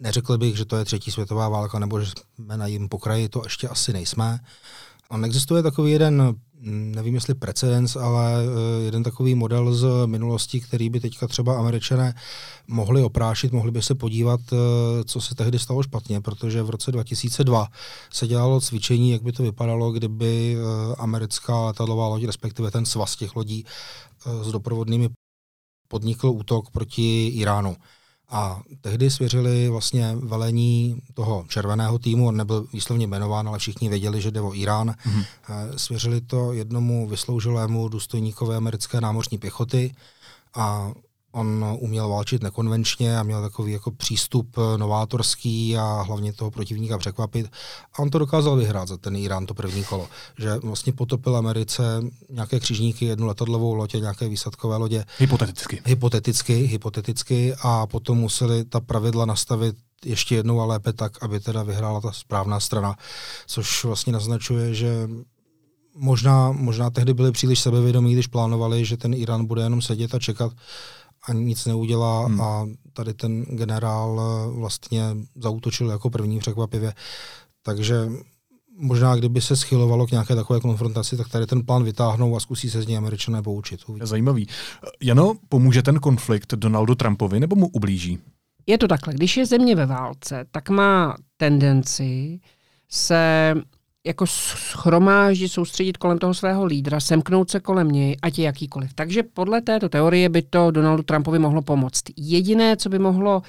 Neřekl 0.00 0.38
bych, 0.38 0.56
že 0.56 0.64
to 0.64 0.76
je 0.76 0.84
třetí 0.84 1.10
světová 1.10 1.48
válka 1.48 1.78
nebo 1.78 2.00
že 2.00 2.10
jsme 2.34 2.56
na 2.56 2.66
jím 2.66 2.88
pokraji, 2.88 3.28
to 3.28 3.40
ještě 3.44 3.68
asi 3.68 3.92
nejsme. 3.92 4.40
On 5.10 5.24
existuje 5.24 5.62
takový 5.62 5.92
jeden 5.92 6.36
nevím 6.62 7.14
jestli 7.14 7.34
precedens, 7.34 7.96
ale 7.96 8.34
eh, 8.44 8.82
jeden 8.82 9.02
takový 9.02 9.34
model 9.34 9.74
z 9.74 9.86
minulosti, 10.06 10.60
který 10.60 10.90
by 10.90 11.00
teďka 11.00 11.28
třeba 11.28 11.58
američané 11.58 12.14
mohli 12.68 13.02
oprášit, 13.02 13.52
mohli 13.52 13.70
by 13.70 13.82
se 13.82 13.94
podívat, 13.94 14.40
eh, 14.52 14.56
co 15.04 15.20
se 15.20 15.34
tehdy 15.34 15.58
stalo 15.58 15.82
špatně, 15.82 16.20
protože 16.20 16.62
v 16.62 16.70
roce 16.70 16.92
2002 16.92 17.68
se 18.10 18.26
dělalo 18.26 18.60
cvičení, 18.60 19.10
jak 19.10 19.22
by 19.22 19.32
to 19.32 19.42
vypadalo, 19.42 19.92
kdyby 19.92 20.56
eh, 20.56 20.94
americká 20.98 21.64
letadlová 21.64 22.08
loď, 22.08 22.24
respektive 22.24 22.70
ten 22.70 22.86
svaz 22.86 23.16
těch 23.16 23.36
lodí 23.36 23.64
s 24.42 24.52
doprovodnými 24.52 25.08
podnikl 25.88 26.28
útok 26.28 26.70
proti 26.70 27.26
Iránu. 27.26 27.76
A 28.30 28.62
tehdy 28.80 29.10
svěřili 29.10 29.68
vlastně 29.68 30.16
velení 30.16 31.02
toho 31.14 31.44
červeného 31.48 31.98
týmu, 31.98 32.28
on 32.28 32.36
nebyl 32.36 32.66
výslovně 32.72 33.06
jmenován, 33.06 33.48
ale 33.48 33.58
všichni 33.58 33.88
věděli, 33.88 34.20
že 34.20 34.30
jde 34.30 34.40
o 34.40 34.54
Irán. 34.54 34.90
Mm-hmm. 34.90 35.24
Svěřili 35.76 36.20
to 36.20 36.52
jednomu 36.52 37.08
vysloužilému 37.08 37.88
důstojníkovi 37.88 38.56
americké 38.56 39.00
námořní 39.00 39.38
pěchoty 39.38 39.94
a 40.54 40.92
On 41.32 41.76
uměl 41.80 42.08
válčit 42.08 42.42
nekonvenčně 42.42 43.18
a 43.18 43.22
měl 43.22 43.42
takový 43.42 43.72
jako 43.72 43.90
přístup 43.90 44.56
novátorský 44.76 45.76
a 45.76 46.02
hlavně 46.06 46.32
toho 46.32 46.50
protivníka 46.50 46.98
překvapit. 46.98 47.46
A 47.94 47.98
on 47.98 48.10
to 48.10 48.18
dokázal 48.18 48.56
vyhrát 48.56 48.88
za 48.88 48.96
ten 48.96 49.16
Irán, 49.16 49.46
to 49.46 49.54
první 49.54 49.84
kolo. 49.84 50.08
Že 50.38 50.54
vlastně 50.54 50.92
potopil 50.92 51.36
Americe 51.36 51.82
nějaké 52.30 52.60
křižníky, 52.60 53.04
jednu 53.04 53.26
letadlovou 53.26 53.74
lodě, 53.74 54.00
nějaké 54.00 54.28
výsadkové 54.28 54.76
lodě. 54.76 55.04
Hypoteticky. 55.18 55.82
Hypoteticky, 55.84 56.54
hypoteticky 56.54 57.54
a 57.62 57.86
potom 57.86 58.18
museli 58.18 58.64
ta 58.64 58.80
pravidla 58.80 59.24
nastavit 59.24 59.76
ještě 60.04 60.34
jednou 60.34 60.60
a 60.60 60.64
lépe 60.64 60.92
tak, 60.92 61.22
aby 61.22 61.40
teda 61.40 61.62
vyhrála 61.62 62.00
ta 62.00 62.12
správná 62.12 62.60
strana, 62.60 62.96
což 63.46 63.84
vlastně 63.84 64.12
naznačuje, 64.12 64.74
že 64.74 65.08
možná, 65.94 66.52
možná 66.52 66.90
tehdy 66.90 67.14
byli 67.14 67.32
příliš 67.32 67.60
sebevědomí, 67.60 68.12
když 68.12 68.26
plánovali, 68.26 68.84
že 68.84 68.96
ten 68.96 69.14
Irán 69.14 69.44
bude 69.44 69.62
jenom 69.62 69.82
sedět 69.82 70.14
a 70.14 70.18
čekat, 70.18 70.52
a 71.28 71.32
nic 71.32 71.66
neudělá 71.66 72.26
hmm. 72.26 72.40
a 72.40 72.66
tady 72.92 73.14
ten 73.14 73.42
generál 73.42 74.20
eh, 74.20 74.58
vlastně 74.58 75.02
zautočil 75.36 75.90
jako 75.90 76.10
první 76.10 76.38
překvapivě. 76.38 76.94
Takže 77.62 78.08
možná 78.80 79.16
kdyby 79.16 79.40
se 79.40 79.56
schylovalo 79.56 80.06
k 80.06 80.10
nějaké 80.10 80.34
takové 80.34 80.60
konfrontaci, 80.60 81.16
tak 81.16 81.28
tady 81.28 81.46
ten 81.46 81.62
plán 81.66 81.84
vytáhnou 81.84 82.36
a 82.36 82.40
zkusí 82.40 82.70
se 82.70 82.82
z 82.82 82.86
něj 82.86 82.98
američané 82.98 83.42
poučit. 83.42 83.80
Je 84.00 84.06
zajímavý. 84.06 84.48
Jano, 85.02 85.34
pomůže 85.48 85.82
ten 85.82 85.98
konflikt 85.98 86.54
Donaldu 86.54 86.94
Trumpovi 86.94 87.40
nebo 87.40 87.56
mu 87.56 87.68
ublíží? 87.68 88.18
Je 88.66 88.78
to 88.78 88.88
takhle. 88.88 89.14
Když 89.14 89.36
je 89.36 89.46
země 89.46 89.76
ve 89.76 89.86
válce, 89.86 90.44
tak 90.50 90.70
má 90.70 91.16
tendenci 91.36 92.40
se 92.88 93.54
jako 94.06 94.26
schromáždit, 94.26 95.52
soustředit 95.52 95.96
kolem 95.96 96.18
toho 96.18 96.34
svého 96.34 96.64
lídra, 96.64 97.00
semknout 97.00 97.50
se 97.50 97.60
kolem 97.60 97.88
něj, 97.88 98.16
ať 98.22 98.38
je 98.38 98.44
jakýkoliv. 98.44 98.94
Takže 98.94 99.22
podle 99.22 99.60
této 99.60 99.88
teorie 99.88 100.28
by 100.28 100.42
to 100.42 100.70
Donaldu 100.70 101.02
Trumpovi 101.02 101.38
mohlo 101.38 101.62
pomoct. 101.62 102.02
Jediné, 102.16 102.76
co 102.76 102.88
by 102.88 102.98
mohlo 102.98 103.42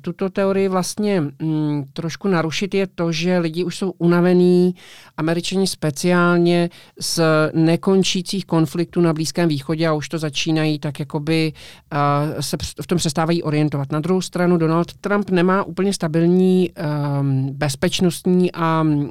tuto 0.00 0.30
teorii 0.30 0.68
vlastně 0.68 1.20
mm, 1.20 1.84
trošku 1.92 2.28
narušit 2.28 2.74
je 2.74 2.86
to, 2.86 3.12
že 3.12 3.38
lidi 3.38 3.64
už 3.64 3.78
jsou 3.78 3.90
unavení, 3.90 4.74
američani 5.16 5.66
speciálně 5.66 6.70
z 7.00 7.20
nekončících 7.54 8.46
konfliktů 8.46 9.00
na 9.00 9.12
Blízkém 9.12 9.48
východě 9.48 9.88
a 9.88 9.92
už 9.92 10.08
to 10.08 10.18
začínají 10.18 10.78
tak 10.78 11.00
jakoby 11.00 11.52
uh, 11.92 12.40
se 12.40 12.56
v 12.82 12.86
tom 12.86 12.98
přestávají 12.98 13.42
orientovat. 13.42 13.92
Na 13.92 14.00
druhou 14.00 14.20
stranu 14.20 14.56
Donald 14.56 14.92
Trump 14.92 15.30
nemá 15.30 15.64
úplně 15.64 15.92
stabilní 15.92 16.70
um, 16.70 17.50
bezpečnostní 17.52 18.52
a 18.52 18.82
uh, 18.82 19.08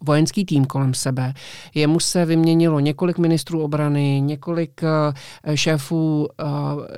vojenský 0.00 0.44
tým 0.44 0.64
kolem 0.64 0.94
sebe. 0.94 1.34
Jemu 1.74 2.00
se 2.00 2.24
vyměnilo 2.24 2.80
několik 2.80 3.18
ministrů 3.18 3.62
obrany, 3.62 4.20
několik 4.20 4.80
uh, 4.82 5.54
šéfů 5.54 6.28
uh, 6.42 6.48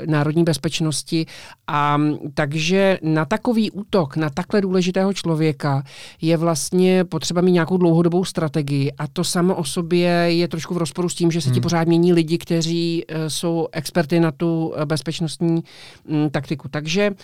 národní 0.06 0.44
bezpečnosti 0.44 1.26
a 1.66 2.00
takže 2.34 2.93
na 3.02 3.24
takový 3.24 3.70
útok 3.70 4.16
na 4.16 4.30
takhle 4.30 4.60
důležitého 4.60 5.12
člověka 5.12 5.82
je 6.20 6.36
vlastně 6.36 7.04
potřeba 7.04 7.40
mít 7.40 7.52
nějakou 7.52 7.76
dlouhodobou 7.76 8.24
strategii 8.24 8.92
a 8.98 9.06
to 9.06 9.24
samo 9.24 9.54
o 9.54 9.64
sobě 9.64 10.08
je 10.08 10.48
trošku 10.48 10.74
v 10.74 10.78
rozporu 10.78 11.08
s 11.08 11.14
tím, 11.14 11.30
že 11.30 11.40
se 11.40 11.48
ti 11.48 11.54
hmm. 11.54 11.62
pořád 11.62 11.88
mění 11.88 12.12
lidi, 12.12 12.38
kteří 12.38 13.04
uh, 13.04 13.16
jsou 13.28 13.68
experty 13.72 14.20
na 14.20 14.32
tu 14.32 14.66
uh, 14.66 14.84
bezpečnostní 14.84 15.64
um, 16.04 16.30
taktiku. 16.30 16.68
Takže 16.68 17.10
uh, 17.10 17.16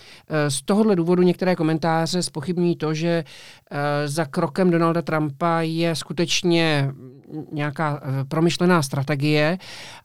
z 0.49 0.62
tohohle 0.62 0.97
důvodu 0.97 1.23
některé 1.23 1.57
komentáře 1.57 2.23
spochybňují 2.23 2.77
to, 2.77 2.95
že 2.95 3.25
za 4.07 4.25
krokem 4.25 4.71
Donalda 4.71 5.03
Trumpa 5.03 5.61
je 5.61 5.97
skutečně 5.97 6.91
nějaká 7.53 8.03
promyšlená 8.29 8.83
strategie 8.83 9.59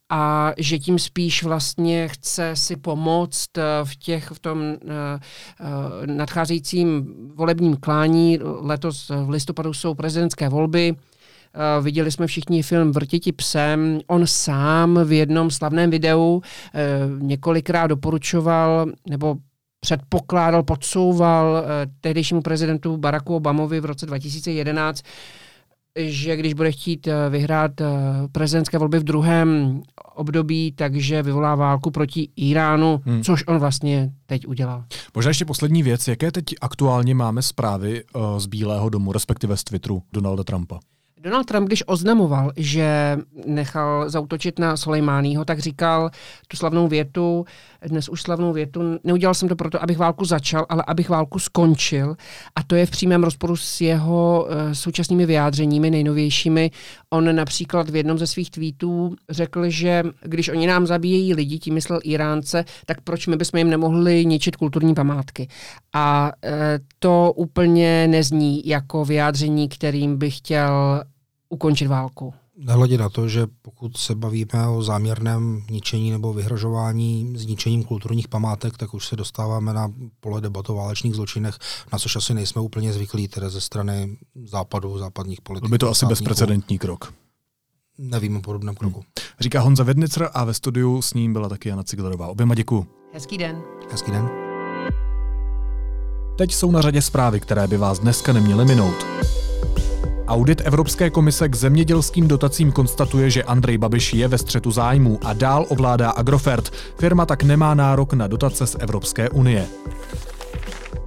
a 0.10 0.54
že 0.58 0.80
tím 0.80 1.00
spíš 1.00 1.44
vlastně 1.44 2.08
chce 2.08 2.56
si 2.56 2.76
pomoct 2.76 3.58
eh, 3.58 3.62
v 3.84 3.96
těch 3.96 4.32
v 4.32 4.40
tom 4.40 4.60
uh, 4.60 4.68
uh, 4.68 6.06
nadcházejícím 6.06 7.16
volebním 7.36 7.78
klání. 7.78 8.40
Letos 8.44 9.10
v 9.10 9.30
listopadu 9.30 9.74
jsou 9.74 9.94
prezidentské 9.94 10.50
volby. 10.50 10.96
Viděli 11.82 12.12
jsme 12.12 12.28
všichni 12.28 12.64
film 12.64 12.92
Vrtěti 12.92 13.32
psem. 13.32 14.00
On 14.08 14.28
sám 14.28 15.00
v 15.06 15.12
jednom 15.12 15.52
slavném 15.52 15.90
videu 15.90 16.42
několikrát 17.20 17.88
doporučoval 17.88 18.86
nebo 19.10 19.36
předpokládal, 19.80 20.64
podsouval 20.64 21.64
tehdejšímu 22.02 22.42
prezidentu 22.42 22.98
Baracku 22.98 23.36
Obamovi 23.36 23.80
v 23.80 23.86
roce 23.86 24.06
2011 24.06 25.02
že 25.96 26.36
když 26.36 26.54
bude 26.54 26.72
chtít 26.72 27.08
eh, 27.08 27.30
vyhrát 27.30 27.82
eh, 27.82 27.86
prezidentské 28.32 28.78
volby 28.78 29.00
v 29.00 29.04
druhém 29.04 29.82
období, 30.16 30.72
takže 30.72 31.24
vyvolá 31.24 31.56
válku 31.56 31.92
proti 31.92 32.30
Iránu, 32.36 33.02
hmm. 33.06 33.24
což 33.24 33.44
on 33.48 33.60
vlastně 33.60 34.12
teď 34.26 34.48
udělal. 34.48 34.84
Možná 35.16 35.30
ještě 35.30 35.46
poslední 35.46 35.84
věc. 35.84 36.08
Jaké 36.08 36.32
teď 36.32 36.46
aktuálně 36.62 37.16
máme 37.16 37.42
zprávy 37.42 38.04
uh, 38.04 38.40
z 38.40 38.46
Bílého 38.46 38.90
domu, 38.90 39.12
respektive 39.12 39.58
z 39.58 39.64
Twitteru 39.64 40.02
Donalda 40.14 40.44
Trumpa? 40.44 40.80
Donald 41.26 41.44
Trump, 41.44 41.68
když 41.68 41.84
oznamoval, 41.88 42.52
že 42.58 43.18
nechal 43.46 44.10
zautočit 44.10 44.60
na 44.60 44.78
Soleimányho, 44.78 45.46
tak 45.46 45.60
říkal 45.60 46.10
tu 46.48 46.58
slavnou 46.58 46.88
větu, 46.88 47.46
dnes 47.88 48.10
už 48.10 48.22
slavnou 48.22 48.54
větu, 48.54 49.00
neudělal 49.04 49.34
jsem 49.34 49.50
to 49.50 49.56
proto, 49.56 49.84
abych 49.84 49.98
válku 49.98 50.26
začal, 50.26 50.66
ale 50.70 50.84
abych 50.88 51.10
válku 51.10 51.40
skončil. 51.40 52.16
A 52.56 52.64
to 52.64 52.76
je 52.76 52.86
v 52.86 52.90
přímém 52.92 53.24
rozporu 53.24 53.56
s 53.56 53.82
jeho 53.82 54.48
uh, 54.48 54.74
současnými 54.74 55.26
vyjádřeními, 55.26 55.90
nejnovějšími. 55.90 56.72
On 57.10 57.36
například 57.36 57.90
v 57.90 57.96
jednom 57.96 58.18
ze 58.18 58.28
svých 58.28 58.52
tweetů 58.52 59.16
řekl, 59.30 59.70
že 59.70 60.04
když 60.22 60.50
oni 60.50 60.68
nám 60.68 60.88
zabíjejí 60.88 61.34
lidi, 61.34 61.60
tím 61.60 61.74
myslel 61.74 62.00
Iránce, 62.04 62.66
tak 62.86 63.02
proč 63.02 63.28
my 63.28 63.36
bychom 63.36 63.58
jim 63.58 63.70
nemohli 63.70 64.26
ničit 64.26 64.56
kulturní 64.56 64.94
památky. 64.94 65.48
A 65.94 66.32
uh, 66.46 66.52
to 67.00 67.34
úplně 67.36 68.08
nezní 68.08 68.68
jako 68.68 69.06
vyjádření, 69.06 69.70
kterým 69.70 70.18
by 70.18 70.32
chtěl 70.32 71.04
ukončit 71.50 71.88
válku. 71.88 72.34
Nehledě 72.58 72.98
na 72.98 73.10
to, 73.10 73.28
že 73.28 73.48
pokud 73.62 73.98
se 73.98 74.16
bavíme 74.16 74.68
o 74.68 74.84
záměrném 74.84 75.64
ničení 75.70 76.12
nebo 76.12 76.34
vyhrožování 76.34 77.34
zničením 77.38 77.84
kulturních 77.84 78.28
památek, 78.28 78.78
tak 78.78 78.94
už 78.94 79.08
se 79.08 79.16
dostáváme 79.16 79.74
na 79.74 79.92
pole 80.20 80.42
debat 80.42 80.70
o 80.70 80.76
válečných 80.76 81.16
zločinech, 81.16 81.58
na 81.94 82.00
což 82.00 82.16
asi 82.16 82.34
nejsme 82.34 82.62
úplně 82.62 82.94
zvyklí 82.94 83.28
tedy 83.28 83.50
ze 83.50 83.62
strany 83.62 84.18
západu, 84.46 84.98
západních 84.98 85.42
politiků. 85.42 85.68
Byl 85.68 85.76
by 85.76 85.78
to 85.78 85.90
asi 85.90 86.06
bezprecedentní 86.06 86.80
krok. 86.80 87.14
Nevím 87.98 88.38
o 88.38 88.42
podobném 88.42 88.76
kroku. 88.76 89.00
Hmm. 89.00 89.06
Říká 89.40 89.62
Honza 89.62 89.84
Vednicer 89.84 90.30
a 90.34 90.44
ve 90.44 90.54
studiu 90.54 91.02
s 91.02 91.14
ním 91.14 91.34
byla 91.34 91.50
taky 91.50 91.70
Jana 91.70 91.84
Ciglerová. 91.84 92.28
Oběma 92.28 92.56
děkuji. 92.56 92.88
Hezký 93.14 93.38
den. 93.38 93.62
Hezký 93.92 94.12
den. 94.12 94.30
Teď 96.38 96.54
jsou 96.54 96.72
na 96.72 96.82
řadě 96.82 97.02
zprávy, 97.02 97.40
které 97.40 97.68
by 97.68 97.78
vás 97.78 98.00
dneska 98.00 98.34
neměly 98.34 98.66
minout. 98.66 99.06
Audit 100.28 100.62
Evropské 100.66 101.10
komise 101.10 101.50
k 101.50 101.56
zemědělským 101.56 102.28
dotacím 102.28 102.72
konstatuje, 102.72 103.30
že 103.30 103.44
Andrej 103.44 103.78
Babiš 103.78 104.14
je 104.14 104.28
ve 104.28 104.38
střetu 104.38 104.72
zájmů 104.72 105.20
a 105.24 105.34
dál 105.34 105.66
ovládá 105.70 106.10
Agrofert. 106.10 106.70
Firma 107.00 107.26
tak 107.26 107.44
nemá 107.44 107.74
nárok 107.74 108.14
na 108.14 108.28
dotace 108.28 108.68
z 108.68 108.76
Evropské 108.80 109.30
unie. 109.30 109.68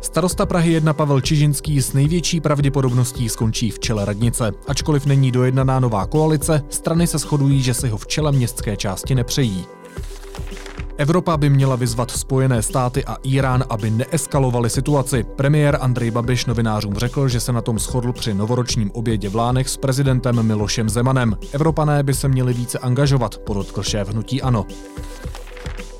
Starosta 0.00 0.46
Prahy 0.46 0.72
1 0.72 0.92
Pavel 0.92 1.20
Čižinský 1.20 1.82
s 1.82 1.92
největší 1.92 2.40
pravděpodobností 2.40 3.28
skončí 3.28 3.70
v 3.70 3.78
čele 3.78 4.04
radnice. 4.04 4.52
Ačkoliv 4.68 5.06
není 5.06 5.30
dojednaná 5.30 5.80
nová 5.80 6.06
koalice, 6.06 6.62
strany 6.68 7.06
se 7.06 7.18
shodují, 7.18 7.62
že 7.62 7.74
si 7.74 7.88
ho 7.88 7.98
v 7.98 8.06
čele 8.06 8.32
městské 8.32 8.76
části 8.76 9.14
nepřejí. 9.14 9.66
Evropa 11.00 11.36
by 11.36 11.50
měla 11.50 11.76
vyzvat 11.76 12.10
Spojené 12.10 12.62
státy 12.62 13.04
a 13.04 13.16
Irán, 13.22 13.64
aby 13.70 13.90
neeskalovali 13.90 14.70
situaci. 14.70 15.24
Premiér 15.36 15.78
Andrej 15.80 16.10
Babiš 16.10 16.46
novinářům 16.46 16.94
řekl, 16.94 17.28
že 17.28 17.40
se 17.40 17.52
na 17.52 17.60
tom 17.60 17.78
shodl 17.78 18.12
při 18.12 18.34
novoročním 18.34 18.90
obědě 18.90 19.28
v 19.28 19.36
Lánech 19.36 19.68
s 19.68 19.76
prezidentem 19.76 20.42
Milošem 20.42 20.88
Zemanem. 20.88 21.36
Evropané 21.52 22.02
by 22.02 22.14
se 22.14 22.28
měli 22.28 22.52
více 22.52 22.78
angažovat, 22.78 23.38
podotkl 23.38 23.82
šéf 23.82 24.08
hnutí 24.08 24.42
ANO. 24.42 24.66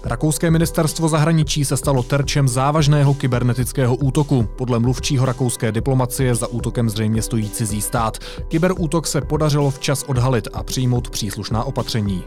Rakouské 0.05 0.51
ministerstvo 0.51 1.09
zahraničí 1.09 1.65
se 1.65 1.77
stalo 1.77 2.03
terčem 2.03 2.49
závažného 2.49 3.15
kybernetického 3.15 3.97
útoku. 3.97 4.49
Podle 4.57 4.79
mluvčího 4.79 5.27
rakouské 5.27 5.73
diplomacie 5.73 6.35
za 6.35 6.47
útokem 6.47 6.91
zřejmě 6.91 7.23
stojí 7.23 7.51
cizí 7.51 7.83
stát. 7.83 8.19
Kyberútok 8.49 9.07
se 9.07 9.21
podařilo 9.21 9.71
včas 9.71 10.03
odhalit 10.03 10.49
a 10.53 10.63
přijmout 10.63 11.11
příslušná 11.11 11.65
opatření. 11.65 12.25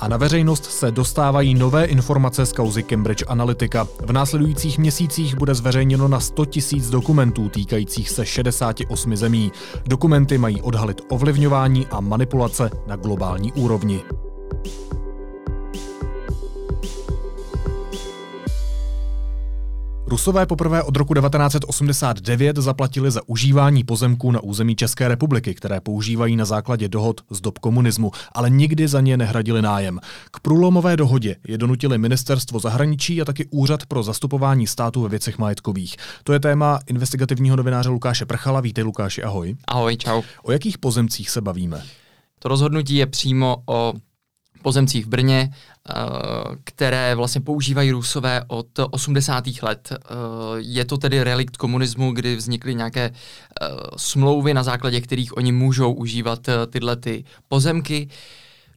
A 0.00 0.08
na 0.08 0.16
veřejnost 0.16 0.64
se 0.64 0.90
dostávají 0.90 1.54
nové 1.54 1.84
informace 1.84 2.46
z 2.46 2.52
kauzy 2.52 2.82
Cambridge 2.82 3.24
Analytica. 3.28 3.86
V 4.06 4.12
následujících 4.12 4.78
měsících 4.78 5.36
bude 5.36 5.54
zveřejněno 5.54 6.08
na 6.08 6.20
100 6.20 6.44
000 6.72 6.90
dokumentů 6.90 7.48
týkajících 7.48 8.10
se 8.10 8.26
68 8.26 9.16
zemí. 9.16 9.52
Dokumenty 9.86 10.38
mají 10.38 10.62
odhalit 10.62 11.02
ovlivňování 11.08 11.86
a 11.86 12.00
manipulace 12.00 12.70
na 12.86 12.96
globální 12.96 13.52
úrovni. 13.52 14.02
Rusové 20.08 20.46
poprvé 20.46 20.82
od 20.82 20.96
roku 20.96 21.14
1989 21.14 22.56
zaplatili 22.56 23.10
za 23.10 23.20
užívání 23.26 23.84
pozemků 23.84 24.30
na 24.30 24.40
území 24.40 24.76
České 24.76 25.08
republiky, 25.08 25.54
které 25.54 25.80
používají 25.80 26.36
na 26.36 26.44
základě 26.44 26.88
dohod 26.88 27.20
z 27.30 27.40
dob 27.40 27.58
komunismu, 27.58 28.10
ale 28.32 28.50
nikdy 28.50 28.88
za 28.88 29.00
ně 29.00 29.16
nehradili 29.16 29.62
nájem. 29.62 30.00
K 30.30 30.40
průlomové 30.40 30.96
dohodě 30.96 31.36
je 31.48 31.58
donutili 31.58 31.98
ministerstvo 31.98 32.60
zahraničí 32.60 33.22
a 33.22 33.24
taky 33.24 33.46
Úřad 33.50 33.86
pro 33.86 34.02
zastupování 34.02 34.66
státu 34.66 35.02
ve 35.02 35.08
věcech 35.08 35.38
majetkových. 35.38 35.96
To 36.24 36.32
je 36.32 36.40
téma 36.40 36.80
investigativního 36.86 37.56
novináře 37.56 37.88
Lukáše 37.88 38.26
Prchala. 38.26 38.60
Vítej 38.60 38.84
Lukáši, 38.84 39.22
ahoj. 39.22 39.56
Ahoj, 39.66 39.96
čau. 39.96 40.22
O 40.42 40.52
jakých 40.52 40.78
pozemcích 40.78 41.30
se 41.30 41.40
bavíme? 41.40 41.82
To 42.38 42.48
rozhodnutí 42.48 42.96
je 42.96 43.06
přímo 43.06 43.56
o 43.66 43.92
pozemcích 44.62 45.06
v 45.06 45.08
Brně, 45.08 45.50
eh, 45.50 45.92
které 46.64 47.14
vlastně 47.14 47.40
používají 47.40 47.90
Rusové 47.90 48.42
od 48.46 48.66
80. 48.90 49.62
let. 49.62 49.92
Eh, 49.92 49.98
je 50.56 50.84
to 50.84 50.98
tedy 50.98 51.24
relikt 51.24 51.56
komunismu, 51.56 52.12
kdy 52.12 52.36
vznikly 52.36 52.74
nějaké 52.74 53.04
eh, 53.04 53.66
smlouvy, 53.96 54.54
na 54.54 54.62
základě 54.62 55.00
kterých 55.00 55.36
oni 55.36 55.52
můžou 55.52 55.92
užívat 55.92 56.48
tyhle 56.70 56.96
ty 56.96 57.24
pozemky. 57.48 58.08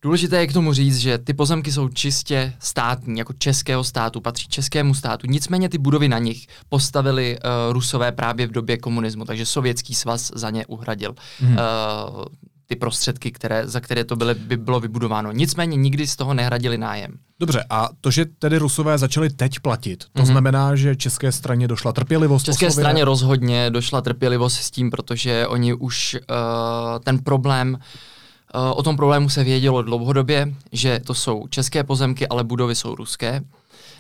Důležité 0.04 0.40
je 0.40 0.48
k 0.48 0.54
tomu 0.54 0.74
říct, 0.74 0.98
že 0.98 1.18
ty 1.18 1.34
pozemky 1.34 1.72
jsou 1.72 1.90
čistě 1.90 2.54
státní, 2.60 3.20
jako 3.20 3.34
českého 3.34 3.84
státu, 3.84 4.22
patří 4.22 4.48
českému 4.48 4.94
státu. 4.94 5.28
Nicméně 5.28 5.70
ty 5.70 5.78
budovy 5.78 6.08
na 6.08 6.20
nich 6.20 6.48
postavili 6.70 7.38
uh, 7.38 7.74
Rusové 7.74 8.12
právě 8.12 8.48
v 8.48 8.52
době 8.52 8.78
komunismu, 8.78 9.26
takže 9.26 9.46
Sovětský 9.46 9.96
svaz 9.96 10.32
za 10.36 10.50
ně 10.50 10.66
uhradil. 10.66 11.16
Hmm. 11.40 11.52
Uh, 11.52 12.26
ty 12.72 12.76
prostředky, 12.76 13.32
které, 13.32 13.68
za 13.68 13.80
které 13.80 14.04
to 14.04 14.16
byly, 14.16 14.36
by 14.36 14.58
bylo 14.58 14.80
vybudováno. 14.80 15.32
Nicméně 15.32 15.78
nikdy 15.78 16.08
z 16.08 16.16
toho 16.16 16.34
nehradili 16.34 16.78
nájem. 16.78 17.12
Dobře, 17.40 17.66
a 17.70 17.90
to, 18.02 18.12
že 18.12 18.26
tedy 18.26 18.58
Rusové 18.58 18.98
začali 18.98 19.30
teď 19.30 19.60
platit, 19.60 20.06
to 20.14 20.22
mm-hmm. 20.22 20.26
znamená, 20.26 20.76
že 20.76 20.96
české 20.96 21.32
straně 21.32 21.68
došla 21.68 21.92
trpělivost? 21.92 22.44
České 22.44 22.68
oslově... 22.68 22.84
straně 22.84 23.06
rozhodně 23.06 23.70
došla 23.70 24.02
trpělivost 24.02 24.56
s 24.56 24.72
tím, 24.72 24.92
protože 24.92 25.48
oni 25.48 25.74
už 25.74 26.16
uh, 26.16 27.00
ten 27.04 27.20
problém 27.20 27.74
uh, 27.74 28.72
O 28.76 28.84
tom 28.84 28.96
problému 28.96 29.30
se 29.30 29.44
vědělo 29.44 29.82
dlouhodobě, 29.82 30.54
že 30.72 31.00
to 31.00 31.14
jsou 31.14 31.48
české 31.50 31.84
pozemky, 31.84 32.28
ale 32.28 32.44
budovy 32.44 32.76
jsou 32.76 32.96
ruské 32.96 33.42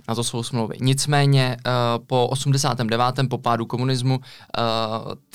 na 0.07 0.15
to 0.15 0.23
svou 0.23 0.43
smlouvy. 0.43 0.75
Nicméně 0.81 1.57
uh, 1.65 2.05
po 2.05 2.27
89. 2.27 3.03
po 3.29 3.37
pádu 3.37 3.65
komunismu 3.65 4.15
uh, 4.15 4.23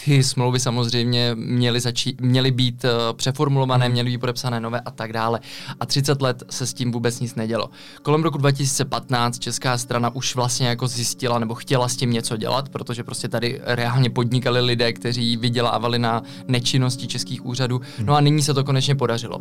ty 0.05 0.23
smlouvy 0.23 0.61
samozřejmě 0.61 1.35
měly, 1.35 1.81
začít, 1.81 2.21
měly 2.21 2.51
být 2.51 2.85
uh, 2.85 3.17
přeformulované, 3.17 3.85
mhm. 3.85 3.93
měly 3.93 4.11
být 4.11 4.19
podepsané 4.19 4.61
nové 4.61 4.81
a 4.81 4.91
tak 4.91 5.13
dále. 5.13 5.41
A 5.81 5.87
30 5.87 6.23
let 6.23 6.43
se 6.51 6.67
s 6.67 6.75
tím 6.75 6.93
vůbec 6.93 7.21
nic 7.21 7.35
nedělo. 7.35 7.71
Kolem 8.03 8.23
roku 8.23 8.39
2015 8.39 9.39
česká 9.39 9.79
strana 9.79 10.15
už 10.15 10.35
vlastně 10.35 10.69
jako 10.69 10.87
zjistila 10.89 11.39
nebo 11.39 11.55
chtěla 11.55 11.89
s 11.89 11.97
tím 11.97 12.11
něco 12.11 12.37
dělat, 12.37 12.69
protože 12.69 13.05
prostě 13.05 13.29
tady 13.29 13.61
reálně 13.65 14.11
podnikali 14.11 14.61
lidé, 14.61 14.93
kteří 14.93 15.37
vydělávali 15.37 15.99
na 15.99 16.23
nečinnosti 16.49 17.07
českých 17.07 17.47
úřadů. 17.47 17.81
No 18.05 18.15
a 18.15 18.21
nyní 18.21 18.43
se 18.43 18.55
to 18.55 18.65
konečně 18.65 18.95
podařilo. 18.95 19.41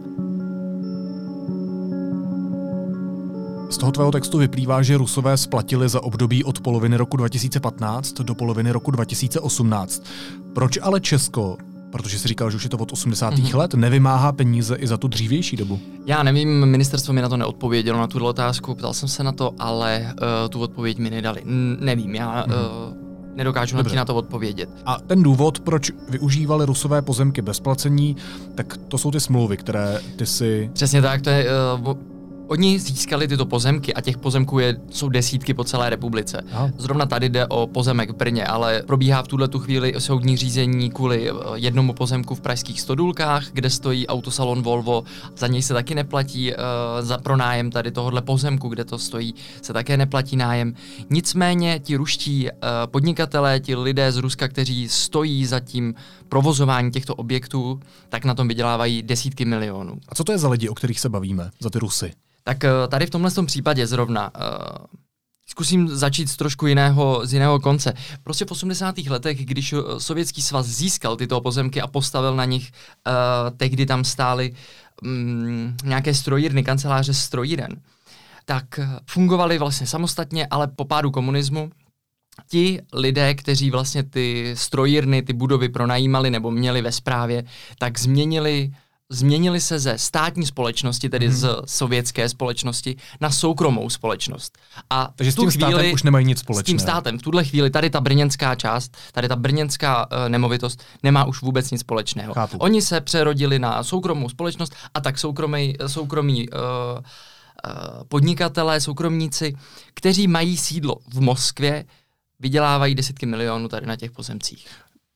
Z 3.76 3.78
toho 3.78 3.92
tvého 3.92 4.12
textu 4.12 4.38
vyplývá, 4.38 4.82
že 4.82 4.98
Rusové 4.98 5.38
splatili 5.38 5.90
za 5.90 6.04
období 6.04 6.44
od 6.44 6.60
poloviny 6.60 6.98
roku 6.98 7.18
2015 7.18 8.22
do 8.22 8.36
poloviny 8.36 8.72
roku 8.72 8.92
2018. 8.92 10.04
Proč 10.54 10.80
ale 10.82 11.02
Česko 11.02 11.58
protože 11.92 12.20
si 12.20 12.28
říkal, 12.28 12.52
že 12.52 12.58
už 12.58 12.64
je 12.64 12.70
to 12.70 12.78
od 12.78 12.92
80. 12.92 13.34
Mm-hmm. 13.34 13.58
let, 13.58 13.74
nevymáhá 13.74 14.32
peníze 14.32 14.76
i 14.76 14.88
za 14.88 14.98
tu 14.98 15.08
dřívější 15.08 15.58
dobu? 15.58 15.80
Já 16.06 16.24
nevím, 16.24 16.66
ministerstvo 16.66 17.14
mi 17.14 17.22
na 17.22 17.30
to 17.30 17.38
neodpovědělo, 17.38 18.00
na 18.00 18.08
tuto 18.08 18.26
otázku, 18.26 18.76
ptal 18.76 18.94
jsem 18.94 19.10
se 19.10 19.24
na 19.24 19.32
to, 19.32 19.52
ale 19.60 20.14
uh, 20.14 20.50
tu 20.50 20.60
odpověď 20.60 20.98
mi 20.98 21.10
nedali. 21.10 21.42
N- 21.46 21.78
nevím, 21.80 22.16
já 22.16 22.46
mm-hmm. 22.46 22.54
uh, 22.54 23.36
nedokážu 23.36 23.78
Dobře. 23.78 23.96
na 23.96 24.06
to 24.06 24.16
odpovědět. 24.16 24.70
A 24.86 24.98
ten 25.08 25.24
důvod, 25.24 25.60
proč 25.60 25.92
využívali 26.10 26.66
rusové 26.66 27.02
pozemky 27.02 27.42
bez 27.42 27.60
placení, 27.60 28.16
tak 28.56 28.78
to 28.88 28.98
jsou 28.98 29.12
ty 29.12 29.20
smlouvy, 29.20 29.58
které 29.58 30.00
ty 30.16 30.26
si... 30.26 30.70
Přesně 30.74 31.02
tak, 31.02 31.22
to 31.22 31.30
je... 31.30 31.48
Uh, 31.80 32.15
Oni 32.48 32.80
získali 32.80 33.28
tyto 33.28 33.46
pozemky 33.46 33.94
a 33.94 34.02
těch 34.02 34.18
pozemků 34.18 34.60
je, 34.60 34.78
jsou 34.90 35.10
desítky 35.10 35.54
po 35.54 35.64
celé 35.64 35.90
republice. 35.90 36.46
Aha. 36.52 36.72
Zrovna 36.78 37.06
tady 37.06 37.30
jde 37.30 37.48
o 37.48 37.68
pozemek 37.68 38.10
v 38.10 38.16
Brně, 38.16 38.46
ale 38.46 38.84
probíhá 38.88 39.24
v 39.24 39.28
tuhle 39.28 39.48
tu 39.48 39.60
chvíli 39.60 39.94
soudní 39.98 40.38
řízení 40.38 40.90
kvůli 40.92 41.30
eh, 41.30 41.34
jednomu 41.56 41.94
pozemku 41.94 42.36
v 42.36 42.42
pražských 42.42 42.82
Stodulkách, 42.82 43.48
kde 43.52 43.70
stojí 43.70 44.08
autosalon 44.08 44.62
Volvo. 44.62 45.04
Za 45.38 45.48
něj 45.48 45.62
se 45.62 45.74
taky 45.74 45.96
neplatí 45.96 46.52
uh, 46.52 46.58
za 47.00 47.18
pronájem 47.18 47.72
tady 47.72 47.92
tohohle 47.92 48.22
pozemku, 48.22 48.70
kde 48.70 48.86
to 48.86 49.00
stojí, 49.00 49.36
se 49.62 49.74
také 49.74 49.98
neplatí 49.98 50.36
nájem. 50.36 50.74
Nicméně 51.10 51.80
ti 51.80 51.96
ruští 51.96 52.46
uh, 52.46 52.52
podnikatelé, 52.86 53.60
ti 53.60 53.76
lidé 53.76 54.12
z 54.12 54.18
Ruska, 54.18 54.48
kteří 54.48 54.90
stojí 54.90 55.46
za 55.46 55.60
tím 55.60 55.96
provozování 56.30 56.92
těchto 56.92 57.16
objektů, 57.16 57.80
tak 58.10 58.26
na 58.26 58.34
tom 58.34 58.48
vydělávají 58.48 59.04
desítky 59.04 59.46
milionů. 59.46 59.98
A 60.10 60.16
co 60.16 60.24
to 60.24 60.32
je 60.32 60.38
za 60.38 60.50
lidi, 60.50 60.70
o 60.70 60.76
kterých 60.76 61.00
se 61.00 61.10
bavíme, 61.10 61.50
za 61.60 61.70
ty 61.70 61.80
Rusy? 61.80 62.12
Tak 62.48 62.64
eh, 62.64 62.70
tady 62.88 63.06
v 63.06 63.10
tomhle 63.10 63.32
tom 63.32 63.46
případě 63.46 63.88
zrovna 63.88 64.32
uh, 64.36 64.86
zkusím 65.46 65.88
začít 65.88 66.30
z 66.30 66.38
trošku 66.38 66.68
jiného, 66.68 67.22
z 67.26 67.34
jiného 67.34 67.60
konce. 67.60 67.94
Prostě 68.24 68.46
v 68.46 68.52
80. 68.52 68.98
letech, 68.98 69.46
když 69.46 69.74
eh, 69.74 69.78
Sovětský 69.98 70.42
svaz 70.42 70.66
získal 70.66 71.16
tyto 71.16 71.42
pozemky 71.42 71.82
a 71.82 71.88
postavil 71.88 72.36
na 72.36 72.46
nich, 72.46 72.72
uh, 73.08 73.58
tehdy 73.58 73.86
tam 73.86 74.04
stály 74.04 74.54
um, 75.02 75.78
nějaké 75.84 76.14
strojírny, 76.14 76.64
kanceláře 76.64 77.14
strojíren, 77.14 77.82
tak 78.46 78.80
fungovaly 79.10 79.58
vlastně 79.58 79.88
samostatně, 79.88 80.48
ale 80.52 80.68
po 80.68 80.86
pádu 80.86 81.12
komunismu 81.12 81.72
ti 82.50 82.82
lidé, 82.94 83.34
kteří 83.34 83.72
vlastně 83.72 84.04
ty 84.04 84.54
strojírny, 84.58 85.22
ty 85.22 85.34
budovy 85.34 85.70
pronajímali 85.70 86.32
nebo 86.32 86.52
měli 86.52 86.82
ve 86.82 86.92
správě, 86.92 87.44
tak 87.80 88.00
změnili 88.00 88.72
změnili 89.10 89.62
se 89.62 89.80
ze 89.80 89.98
státní 89.98 90.46
společnosti, 90.46 91.10
tedy 91.10 91.28
hmm. 91.28 91.36
z 91.36 91.56
sovětské 91.66 92.30
společnosti, 92.30 92.96
na 93.22 93.32
soukromou 93.32 93.90
společnost. 93.90 94.58
A 94.90 95.10
Takže 95.16 95.32
s 95.32 95.36
tím 95.36 95.52
chvíli, 95.52 95.72
státem 95.72 95.94
už 95.94 96.04
nemají 96.04 96.26
nic 96.26 96.40
společného. 96.40 96.64
S 96.64 96.66
tím 96.66 96.80
státem 96.80 97.20
v 97.20 97.22
tuhle 97.22 97.44
chvíli 97.44 97.70
tady 97.70 97.90
ta 97.90 98.02
brněnská 98.02 98.56
část, 98.56 98.98
tady 99.12 99.28
ta 99.28 99.36
brněnská 99.36 100.12
uh, 100.12 100.30
nemovitost 100.30 100.84
nemá 101.04 101.26
už 101.26 101.42
vůbec 101.42 101.72
nic 101.72 101.82
společného. 101.82 102.34
Chápu. 102.34 102.58
Oni 102.58 102.82
se 102.82 103.02
přerodili 103.02 103.60
na 103.60 103.84
soukromou 103.84 104.30
společnost 104.30 104.76
a 104.94 105.02
tak 105.02 105.18
soukromý, 105.18 105.76
soukromí 105.88 106.50
uh, 106.50 106.60
podnikatelé, 108.08 108.82
soukromníci, 108.82 109.56
kteří 109.94 110.28
mají 110.28 110.58
sídlo 110.58 110.96
v 111.14 111.22
Moskvě, 111.22 111.86
vydělávají 112.40 112.96
desítky 112.96 113.26
milionů 113.26 113.68
tady 113.68 113.88
na 113.88 113.96
těch 113.96 114.12
pozemcích. 114.12 114.68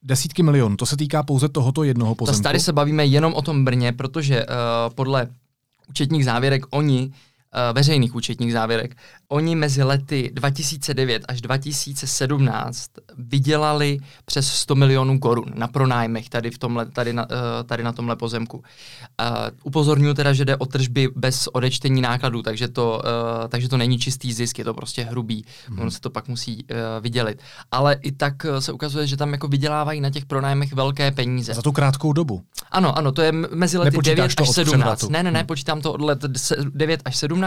Desítky 0.03 0.43
milionů, 0.43 0.77
to 0.77 0.85
se 0.85 0.97
týká 0.97 1.23
pouze 1.23 1.49
tohoto 1.49 1.83
jednoho 1.83 2.15
pozemku? 2.15 2.41
Tady 2.41 2.59
se 2.59 2.73
bavíme 2.73 3.05
jenom 3.05 3.33
o 3.33 3.41
tom 3.41 3.65
Brně, 3.65 3.93
protože 3.93 4.45
uh, 4.45 4.53
podle 4.95 5.27
účetních 5.89 6.25
závěrek 6.25 6.65
oni 6.69 7.11
veřejných 7.73 8.15
účetních 8.15 8.53
závěrek, 8.53 8.95
oni 9.29 9.55
mezi 9.55 9.83
lety 9.83 10.31
2009 10.33 11.25
až 11.27 11.41
2017 11.41 12.89
vydělali 13.17 13.99
přes 14.25 14.51
100 14.51 14.75
milionů 14.75 15.19
korun 15.19 15.45
na 15.55 15.67
pronájmech 15.67 16.29
tady, 16.29 16.51
v 16.51 16.57
tomhle, 16.57 16.85
tady, 16.85 17.13
na, 17.13 17.27
eh, 17.31 17.63
tady 17.63 17.83
na 17.83 17.91
tomhle 17.91 18.15
pozemku. 18.15 18.57
Uh, 18.57 18.63
upozorňuji 19.63 20.13
teda, 20.13 20.33
že 20.33 20.45
jde 20.45 20.57
o 20.57 20.65
tržby 20.65 21.09
bez 21.15 21.47
odečtení 21.47 22.01
nákladů, 22.01 22.41
takže 22.41 22.67
to, 22.67 23.01
uh, 23.41 23.47
takže 23.47 23.69
to 23.69 23.77
není 23.77 23.99
čistý 23.99 24.33
zisk, 24.33 24.59
je 24.59 24.65
to 24.65 24.73
prostě 24.73 25.03
hrubý, 25.03 25.45
hmm. 25.67 25.79
ono 25.79 25.91
se 25.91 25.99
to 25.99 26.09
pak 26.09 26.27
musí 26.27 26.55
uh, 26.55 26.77
vydělit. 27.01 27.41
Ale 27.71 27.97
i 28.01 28.11
tak 28.11 28.45
se 28.59 28.71
ukazuje, 28.71 29.07
že 29.07 29.17
tam 29.17 29.31
jako 29.31 29.47
vydělávají 29.47 30.01
na 30.01 30.09
těch 30.09 30.25
pronájmech 30.25 30.73
velké 30.73 31.11
peníze. 31.11 31.53
Za 31.53 31.61
tu 31.61 31.71
krátkou 31.71 32.13
dobu. 32.13 32.41
Ano, 32.71 32.97
ano, 32.97 33.11
to 33.11 33.21
je 33.21 33.31
mezi 33.31 33.77
lety 33.77 33.91
Nepočítáš 33.91 34.35
9 34.35 34.49
až 34.49 34.55
17. 34.55 35.09
Ne, 35.09 35.23
ne, 35.23 35.31
ne, 35.31 35.39
hmm. 35.39 35.47
počítám 35.47 35.81
to 35.81 35.93
od 35.93 36.01
let 36.01 36.25
9 36.73 37.01
až 37.05 37.15
17 37.15 37.38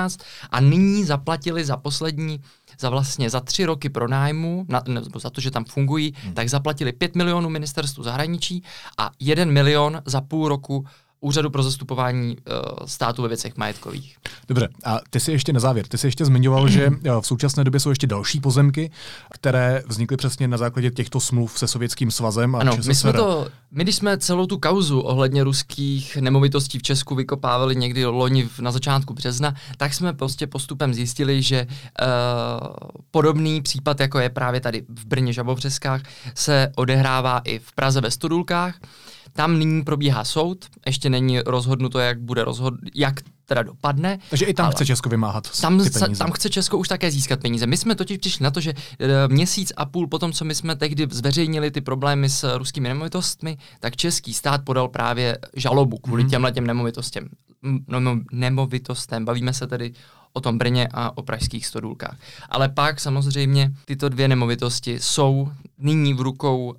a 0.51 0.61
nyní 0.61 1.05
zaplatili 1.05 1.65
za 1.65 1.77
poslední 1.77 2.41
za 2.81 2.91
vlastně 2.91 3.31
za 3.31 3.41
tři 3.41 3.65
roky 3.65 3.89
pronájmu, 3.89 4.67
na, 4.69 4.83
nebo 4.89 5.19
za 5.19 5.31
to, 5.31 5.41
že 5.41 5.51
tam 5.51 5.65
fungují, 5.65 6.15
hmm. 6.23 6.35
tak 6.35 6.49
zaplatili 6.49 6.93
5 6.93 7.17
milionů 7.17 7.49
ministerstvu 7.49 8.03
zahraničí 8.03 8.63
a 8.99 9.11
1 9.21 9.45
milion 9.45 10.03
za 10.05 10.21
půl 10.21 10.49
roku 10.49 10.87
Úřadu 11.25 11.51
pro 11.51 11.63
zastupování 11.63 12.37
uh, 12.37 12.87
státu 12.87 13.23
ve 13.23 13.29
věcech 13.29 13.57
majetkových. 13.57 14.17
Dobře, 14.49 14.69
a 14.85 14.99
ty 15.11 15.21
si 15.21 15.33
ještě 15.33 15.53
na 15.53 15.61
závěr, 15.61 15.87
ty 15.87 15.99
si 15.99 16.07
ještě 16.07 16.25
zmiňoval, 16.25 16.69
že 16.69 16.91
eh, 17.05 17.11
v 17.21 17.27
současné 17.27 17.65
době 17.65 17.81
jsou 17.81 17.91
ještě 17.91 18.07
další 18.07 18.41
pozemky, 18.41 18.91
které 19.33 19.83
vznikly 19.87 20.17
přesně 20.17 20.49
na 20.49 20.57
základě 20.57 20.91
těchto 20.91 21.21
smluv 21.21 21.59
se 21.59 21.67
Sovětským 21.67 22.11
svazem. 22.11 22.55
A 22.55 22.59
ano, 22.59 22.77
my 22.87 22.95
jsme 22.95 23.13
to, 23.13 23.49
my 23.71 23.85
když 23.85 23.97
jsme 23.97 24.19
celou 24.19 24.47
tu 24.47 24.59
kauzu 24.59 25.01
ohledně 25.01 25.45
ruských 25.45 26.17
nemovitostí 26.17 26.79
v 26.79 26.83
Česku 26.83 27.15
vykopávali 27.15 27.77
někdy 27.77 28.07
loni 28.07 28.49
na 28.61 28.71
začátku 28.71 29.15
března, 29.15 29.55
tak 29.77 29.95
jsme 29.95 30.13
prostě 30.13 30.47
postupem 30.47 30.95
zjistili, 30.95 31.43
že 31.43 31.67
uh, 31.67 32.69
podobný 33.11 33.63
případ, 33.63 34.01
jako 34.01 34.19
je 34.19 34.29
právě 34.31 34.61
tady 34.61 34.83
v 34.89 35.07
Brně 35.07 35.33
Žabovřeskách, 35.33 36.03
se 36.35 36.73
odehrává 36.77 37.39
i 37.45 37.59
v 37.59 37.73
Praze 37.73 38.01
ve 38.01 38.11
Studulkách. 38.11 38.75
Tam 39.33 39.59
nyní 39.59 39.85
probíhá 39.85 40.25
soud, 40.25 40.67
ještě 40.87 41.11
není 41.11 41.41
rozhodnuto, 41.41 41.99
jak 41.99 42.21
bude 42.21 42.45
rozhod- 42.45 42.79
jak 42.95 43.15
teda 43.47 43.63
dopadne. 43.63 44.19
Takže 44.31 44.45
i 44.45 44.55
tam 44.55 44.71
chce 44.71 44.87
Česko 44.87 45.09
vymáhat 45.09 45.61
tam, 45.61 46.15
tam 46.15 46.31
chce 46.31 46.51
Česko 46.51 46.79
už 46.79 46.89
také 46.89 47.11
získat 47.11 47.41
peníze. 47.41 47.67
My 47.67 47.77
jsme 47.77 47.95
totiž 47.95 48.19
přišli 48.19 48.45
na 48.45 48.51
to, 48.51 48.61
že 48.61 48.71
e, 48.71 49.29
měsíc 49.29 49.73
a 49.77 49.87
půl 49.87 50.07
potom, 50.07 50.33
co 50.33 50.45
my 50.45 50.55
jsme 50.55 50.77
tehdy 50.77 51.07
zveřejnili 51.11 51.71
ty 51.71 51.81
problémy 51.81 52.29
s 52.29 52.57
ruskými 52.57 52.89
nemovitostmi, 52.89 53.59
tak 53.81 53.97
český 53.97 54.35
stát 54.35 54.65
podal 54.65 54.89
právě 54.89 55.39
žalobu 55.57 55.99
kvůli 55.99 56.25
mm-hmm. 56.25 56.31
těmhle 56.31 56.53
těm 56.53 56.67
nemovitostem. 56.67 57.29
No, 57.89 58.19
nemovitostem. 58.33 59.25
Bavíme 59.25 59.53
se 59.53 59.67
tedy 59.67 59.93
o 60.33 60.41
tom 60.41 60.59
Brně 60.59 60.89
a 60.95 61.17
o 61.17 61.23
pražských 61.23 61.67
stodůlkách. 61.67 62.17
Ale 62.49 62.69
pak 62.69 63.01
samozřejmě 63.01 63.73
tyto 63.85 64.09
dvě 64.09 64.29
nemovitosti 64.29 65.01
jsou 65.01 65.49
nyní 65.79 66.15
v 66.15 66.21
rukou 66.21 66.75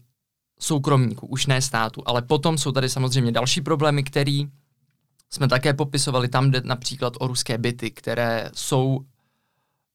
soukromníků, 0.60 1.28
už 1.28 1.46
ne 1.46 1.62
státu. 1.62 2.04
Ale 2.06 2.22
potom 2.22 2.58
jsou 2.58 2.72
tady 2.72 2.89
samozřejmě 2.89 3.32
další 3.32 3.62
problémy, 3.62 4.04
které 4.04 4.42
jsme 5.30 5.48
také 5.48 5.74
popisovali. 5.74 6.28
Tam 6.28 6.52
jde 6.52 6.62
například 6.66 7.13
o 7.20 7.28
ruské 7.28 7.58
byty, 7.58 7.92
které 7.92 8.50
jsou 8.54 9.06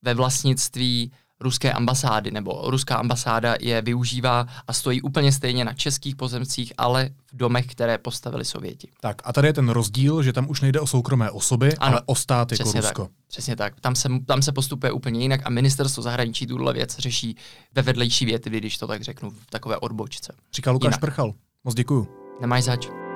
ve 0.03 0.15
vlastnictví 0.15 1.13
ruské 1.41 1.73
ambasády, 1.73 2.31
nebo 2.31 2.63
ruská 2.67 2.97
ambasáda 2.97 3.55
je 3.61 3.83
využívá 3.83 4.47
a 4.67 4.73
stojí 4.73 5.03
úplně 5.03 5.33
stejně 5.33 5.65
na 5.65 5.73
českých 5.73 6.17
pozemcích, 6.17 6.73
ale 6.79 7.11
v 7.33 7.37
domech, 7.37 7.67
které 7.67 7.99
postavili 7.99 8.45
Sověti. 8.45 8.89
Tak 9.01 9.23
a 9.25 9.33
tady 9.33 9.49
je 9.49 9.53
ten 9.53 9.69
rozdíl, 9.69 10.23
že 10.23 10.33
tam 10.33 10.51
už 10.51 10.61
nejde 10.61 10.81
o 10.81 10.87
soukromé 10.87 11.31
osoby, 11.31 11.77
ano, 11.77 11.93
ale 11.93 12.03
o 12.07 12.15
stát 12.15 12.53
jako 12.53 12.73
Rusko. 12.73 13.03
Tak, 13.03 13.13
přesně 13.29 13.57
tak. 13.57 13.81
Tam 13.81 13.95
se, 13.95 14.09
tam 14.27 14.43
se 14.43 14.53
postupuje 14.53 14.93
úplně 14.93 15.21
jinak 15.21 15.41
a 15.45 15.51
ministerstvo 15.51 16.03
zahraničí 16.03 16.47
tuhle 16.47 16.73
věc 16.73 16.99
řeší 16.99 17.37
ve 17.75 17.83
vedlejší 17.83 18.25
větvi, 18.25 18.59
když 18.59 18.79
to 18.79 18.87
tak 18.87 19.03
řeknu, 19.03 19.31
v 19.31 19.47
takové 19.51 19.77
odbočce. 19.77 20.33
Říká 20.55 20.71
Lukáš 20.71 20.89
jinak. 20.89 21.01
Prchal. 21.01 21.35
Moc 21.65 21.75
děkuju. 21.75 22.09
Nemáš 22.41 22.65
zač. 22.65 23.08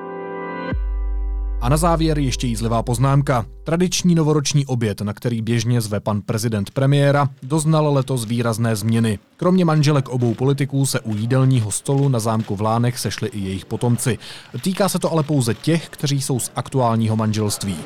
A 1.62 1.68
na 1.68 1.76
závěr 1.76 2.18
ještě 2.18 2.46
jízlivá 2.46 2.82
poznámka. 2.82 3.46
Tradiční 3.64 4.14
novoroční 4.14 4.66
oběd, 4.66 5.00
na 5.00 5.12
který 5.12 5.42
běžně 5.42 5.80
zve 5.80 6.00
pan 6.00 6.20
prezident 6.20 6.70
premiéra, 6.70 7.28
doznal 7.42 7.94
letos 7.94 8.24
výrazné 8.24 8.76
změny. 8.76 9.18
Kromě 9.36 9.64
manželek 9.64 10.08
obou 10.08 10.34
politiků 10.34 10.86
se 10.86 11.00
u 11.00 11.16
jídelního 11.16 11.70
stolu 11.70 12.08
na 12.08 12.18
zámku 12.18 12.56
v 12.56 12.60
Lánech 12.60 12.98
sešli 12.98 13.28
i 13.28 13.40
jejich 13.40 13.64
potomci. 13.64 14.18
Týká 14.62 14.88
se 14.88 14.98
to 14.98 15.12
ale 15.12 15.22
pouze 15.22 15.54
těch, 15.54 15.88
kteří 15.88 16.22
jsou 16.22 16.40
z 16.40 16.50
aktuálního 16.56 17.16
manželství. 17.16 17.76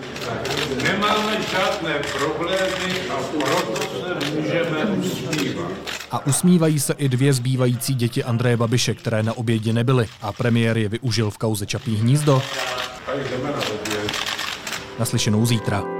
Nemáme 0.82 1.36
žádné 1.52 1.94
problémy 2.18 2.94
a 3.10 3.14
proto 3.14 3.82
se 3.82 4.30
můžeme 4.30 4.84
usmívat. 4.84 5.72
A 6.16 6.26
usmívají 6.26 6.80
se 6.80 6.92
i 6.92 7.08
dvě 7.08 7.32
zbývající 7.32 7.94
děti 7.94 8.24
Andreje 8.24 8.56
Babiše, 8.56 8.94
které 8.94 9.22
na 9.22 9.32
obědě 9.36 9.72
nebyly 9.72 10.08
a 10.22 10.32
premiér 10.32 10.78
je 10.78 10.88
využil 10.88 11.30
v 11.30 11.38
kauze 11.38 11.66
Čapí 11.66 11.96
hnízdo. 11.96 12.42
Naslyšenou 14.98 15.46
zítra. 15.46 15.95